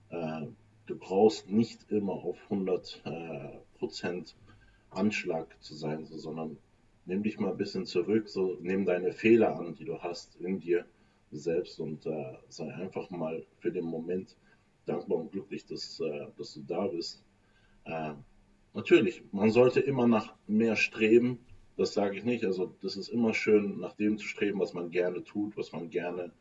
äh, 0.09 0.47
du 0.85 0.97
brauchst 0.97 1.49
nicht 1.49 1.91
immer 1.91 2.13
auf 2.13 2.37
100 2.49 3.01
äh, 3.05 3.57
Prozent 3.77 4.35
Anschlag 4.89 5.55
zu 5.61 5.75
sein, 5.75 6.05
so, 6.05 6.17
sondern 6.17 6.57
nimm 7.05 7.23
dich 7.23 7.39
mal 7.39 7.51
ein 7.51 7.57
bisschen 7.57 7.85
zurück, 7.85 8.29
so 8.29 8.57
nimm 8.61 8.85
deine 8.85 9.11
Fehler 9.11 9.57
an, 9.57 9.75
die 9.75 9.85
du 9.85 9.99
hast 9.99 10.35
in 10.37 10.59
dir 10.59 10.85
selbst 11.31 11.79
und 11.79 12.05
äh, 12.05 12.37
sei 12.47 12.73
einfach 12.73 13.09
mal 13.09 13.45
für 13.59 13.71
den 13.71 13.85
Moment 13.85 14.35
dankbar 14.85 15.19
und 15.19 15.31
glücklich, 15.31 15.65
dass, 15.65 15.99
äh, 15.99 16.27
dass 16.37 16.53
du 16.53 16.61
da 16.61 16.87
bist. 16.87 17.23
Äh, 17.85 18.13
natürlich, 18.73 19.23
man 19.31 19.51
sollte 19.51 19.79
immer 19.79 20.07
nach 20.07 20.35
mehr 20.47 20.75
streben. 20.75 21.39
Das 21.77 21.93
sage 21.93 22.17
ich 22.17 22.23
nicht. 22.23 22.43
Also 22.43 22.75
das 22.81 22.97
ist 22.97 23.09
immer 23.09 23.33
schön, 23.33 23.79
nach 23.79 23.93
dem 23.93 24.17
zu 24.17 24.25
streben, 24.27 24.59
was 24.59 24.73
man 24.73 24.89
gerne 24.89 25.23
tut, 25.23 25.55
was 25.55 25.71
man 25.71 25.89
gerne 25.89 26.31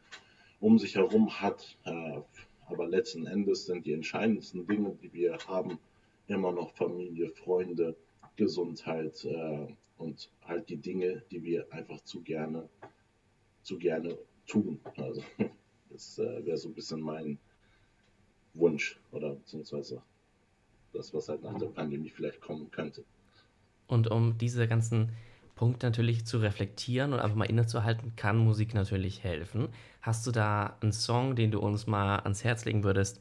um 0.61 0.79
sich 0.79 0.97
herum 0.97 1.41
hat. 1.41 1.79
Äh, 1.85 2.21
aber 2.67 2.87
letzten 2.87 3.27
Endes 3.27 3.67
sind 3.67 3.87
die 3.87 3.93
entscheidendsten 3.93 4.67
Dinge, 4.67 4.97
die 5.03 5.13
wir 5.13 5.39
haben, 5.47 5.79
immer 6.27 6.53
noch 6.53 6.75
Familie, 6.75 7.31
Freunde, 7.31 7.97
Gesundheit 8.39 9.25
äh, 9.25 9.67
und 9.99 10.31
halt 10.47 10.69
die 10.71 10.77
Dinge, 10.77 11.23
die 11.31 11.43
wir 11.43 11.71
einfach 11.73 12.01
zu 12.03 12.23
gerne, 12.23 12.69
zu 13.63 13.77
gerne 13.77 14.17
tun. 14.47 14.81
Also 14.97 15.23
das 15.91 16.19
äh, 16.19 16.47
wäre 16.47 16.57
so 16.57 16.69
ein 16.69 16.75
bisschen 16.75 17.01
mein 17.01 17.39
Wunsch 18.55 18.99
oder 19.13 19.35
beziehungsweise 19.35 20.01
das, 20.93 21.13
was 21.13 21.29
halt 21.29 21.43
nach 21.43 21.59
der 21.59 21.67
Pandemie 21.67 22.09
vielleicht 22.09 22.41
kommen 22.41 22.71
könnte. 22.71 23.05
Und 23.89 24.11
um 24.11 24.39
diese 24.39 24.69
ganzen 24.69 25.11
Punkte 25.57 25.87
natürlich 25.87 26.25
zu 26.25 26.39
reflektieren 26.39 27.13
und 27.13 27.19
einfach 27.19 27.37
mal 27.37 27.51
innezuhalten, 27.51 28.15
kann 28.15 28.39
Musik 28.39 28.73
natürlich 28.73 29.25
helfen. 29.25 29.69
Hast 30.01 30.27
du 30.27 30.31
da 30.31 30.77
einen 30.81 30.93
Song, 30.93 31.35
den 31.35 31.51
du 31.51 31.59
uns 31.59 31.89
mal 31.89 32.21
ans 32.21 32.45
Herz 32.45 32.65
legen 32.65 32.85
würdest, 32.85 33.21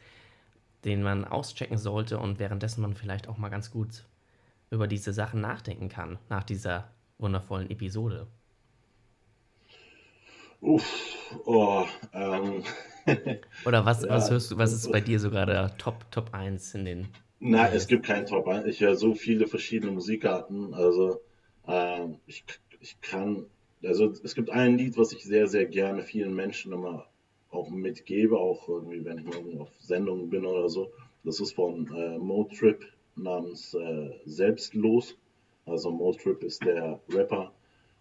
den 0.86 1.02
man 1.02 1.26
auschecken 1.26 1.80
sollte 1.80 2.20
und 2.20 2.38
währenddessen 2.38 2.82
man 2.82 2.94
vielleicht 2.94 3.28
auch 3.28 3.40
mal 3.40 3.50
ganz 3.50 3.72
gut 3.72 4.06
über 4.70 4.88
diese 4.88 5.14
Sachen 5.14 5.42
nachdenken 5.42 5.90
kann, 5.90 6.20
nach 6.30 6.44
dieser 6.44 6.92
wundervollen 7.18 7.70
Episode? 7.70 8.28
Uff, 10.62 10.84
oh, 11.46 11.86
ähm. 12.14 12.64
Oder 13.66 13.86
was, 13.86 14.04
ja, 14.04 14.10
was 14.10 14.30
hörst 14.32 14.52
du, 14.52 14.58
was 14.58 14.74
ist 14.74 14.92
bei 14.92 15.02
dir 15.02 15.20
sogar 15.20 15.46
der 15.46 15.78
Top, 15.78 16.10
Top 16.12 16.34
1 16.34 16.76
in 16.76 16.86
den. 16.86 17.08
Nein, 17.40 17.72
es 17.74 17.88
gibt 17.88 18.06
keinen 18.06 18.26
Top 18.26 18.48
1. 18.48 18.66
Ich 18.66 18.82
höre 18.82 18.96
so 18.96 19.14
viele 19.14 19.48
verschiedene 19.48 19.92
Musikarten. 19.92 20.74
Also 20.74 21.22
ähm, 21.68 22.20
ich, 22.26 22.44
ich 22.80 23.00
kann, 23.02 23.46
also 23.84 24.12
es 24.24 24.34
gibt 24.34 24.50
ein 24.50 24.78
Lied, 24.78 24.98
was 24.98 25.12
ich 25.12 25.24
sehr, 25.24 25.48
sehr 25.48 25.68
gerne 25.68 26.02
vielen 26.02 26.34
Menschen 26.34 26.74
immer 26.74 27.06
auch 27.52 27.70
mitgebe, 27.70 28.38
auch 28.38 28.68
irgendwie, 28.68 29.06
wenn 29.06 29.20
ich 29.20 29.26
mal 29.26 29.62
auf 29.62 29.70
Sendungen 29.80 30.30
bin 30.30 30.46
oder 30.46 30.70
so. 30.70 30.92
Das 31.24 31.40
ist 31.40 31.54
von 31.54 31.88
äh, 31.96 32.18
Motrip 32.18 32.86
namens 33.18 33.74
äh, 33.74 34.12
Selbstlos. 34.26 35.18
Also 35.66 35.92
Motrip 35.92 36.44
ist 36.44 36.64
der 36.64 37.00
Rapper 37.10 37.54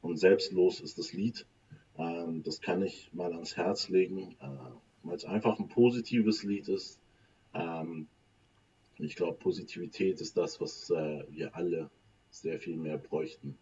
und 0.03 0.17
Selbstlos 0.19 0.81
ist 0.81 0.99
das 0.99 1.13
Lied. 1.13 1.47
Ähm, 1.99 2.43
das 2.43 2.61
kann 2.61 2.83
ich 2.83 3.13
mal 3.13 3.33
ans 3.33 3.57
Herz 3.57 3.89
legen, 3.89 4.37
äh, 4.41 4.47
weil 5.03 5.17
es 5.17 5.25
einfach 5.25 5.59
ein 5.59 5.69
positives 5.69 6.43
Lied 6.43 6.69
ist. 6.69 7.01
Ähm, 7.55 8.09
ich 8.99 9.17
glaube, 9.17 9.39
Positivität 9.39 10.21
ist 10.21 10.37
das, 10.37 10.61
was 10.61 10.91
äh, 10.91 11.25
wir 11.31 11.55
alle 11.55 11.91
sehr 12.31 12.59
viel 12.59 12.77
mehr 12.77 12.99
bräuchten. 12.99 13.57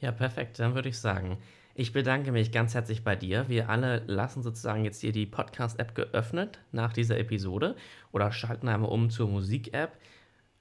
Ja, 0.00 0.12
perfekt. 0.12 0.58
Dann 0.58 0.74
würde 0.74 0.88
ich 0.88 0.98
sagen, 0.98 1.38
ich 1.80 1.94
bedanke 1.94 2.30
mich 2.30 2.52
ganz 2.52 2.74
herzlich 2.74 3.04
bei 3.04 3.16
dir. 3.16 3.48
Wir 3.48 3.70
alle 3.70 4.02
lassen 4.06 4.42
sozusagen 4.42 4.84
jetzt 4.84 5.00
hier 5.00 5.12
die 5.12 5.24
Podcast-App 5.24 5.94
geöffnet 5.94 6.58
nach 6.72 6.92
dieser 6.92 7.18
Episode 7.18 7.74
oder 8.12 8.30
schalten 8.32 8.68
einmal 8.68 8.90
um 8.90 9.08
zur 9.08 9.30
Musik-App, 9.30 9.92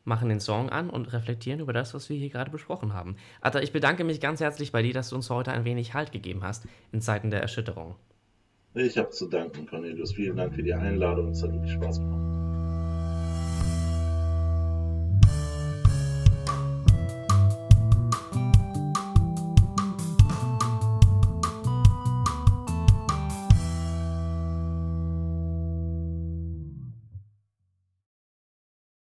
machen 0.06 0.30
den 0.30 0.40
Song 0.40 0.70
an 0.70 0.90
und 0.90 1.12
reflektieren 1.12 1.60
über 1.60 1.74
das, 1.74 1.94
was 1.94 2.10
wir 2.10 2.16
hier 2.16 2.30
gerade 2.30 2.52
besprochen 2.52 2.94
haben. 2.94 3.18
Atta, 3.42 3.60
ich 3.60 3.74
bedanke 3.74 4.06
mich 4.06 4.22
ganz 4.22 4.40
herzlich 4.40 4.72
bei 4.72 4.82
dir, 4.82 4.94
dass 4.94 5.10
du 5.10 5.18
uns 5.18 5.30
heute 5.30 5.52
ein 5.52 5.66
wenig 5.66 5.94
Halt 5.94 6.14
gegeben 6.14 6.42
hast 6.46 6.66
in 6.94 7.02
Zeiten 7.02 7.32
der 7.32 7.42
Erschütterung. 7.42 7.96
Ich 8.74 8.98
habe 8.98 9.10
zu 9.10 9.28
danken, 9.28 9.66
Cornelius. 9.66 10.14
Vielen 10.14 10.38
Dank 10.38 10.56
für 10.56 10.64
die 10.64 10.74
Einladung. 10.74 11.32
Es 11.32 11.44
hat 11.44 11.52
wirklich 11.52 11.74
Spaß 11.74 12.00
gemacht. 12.00 12.29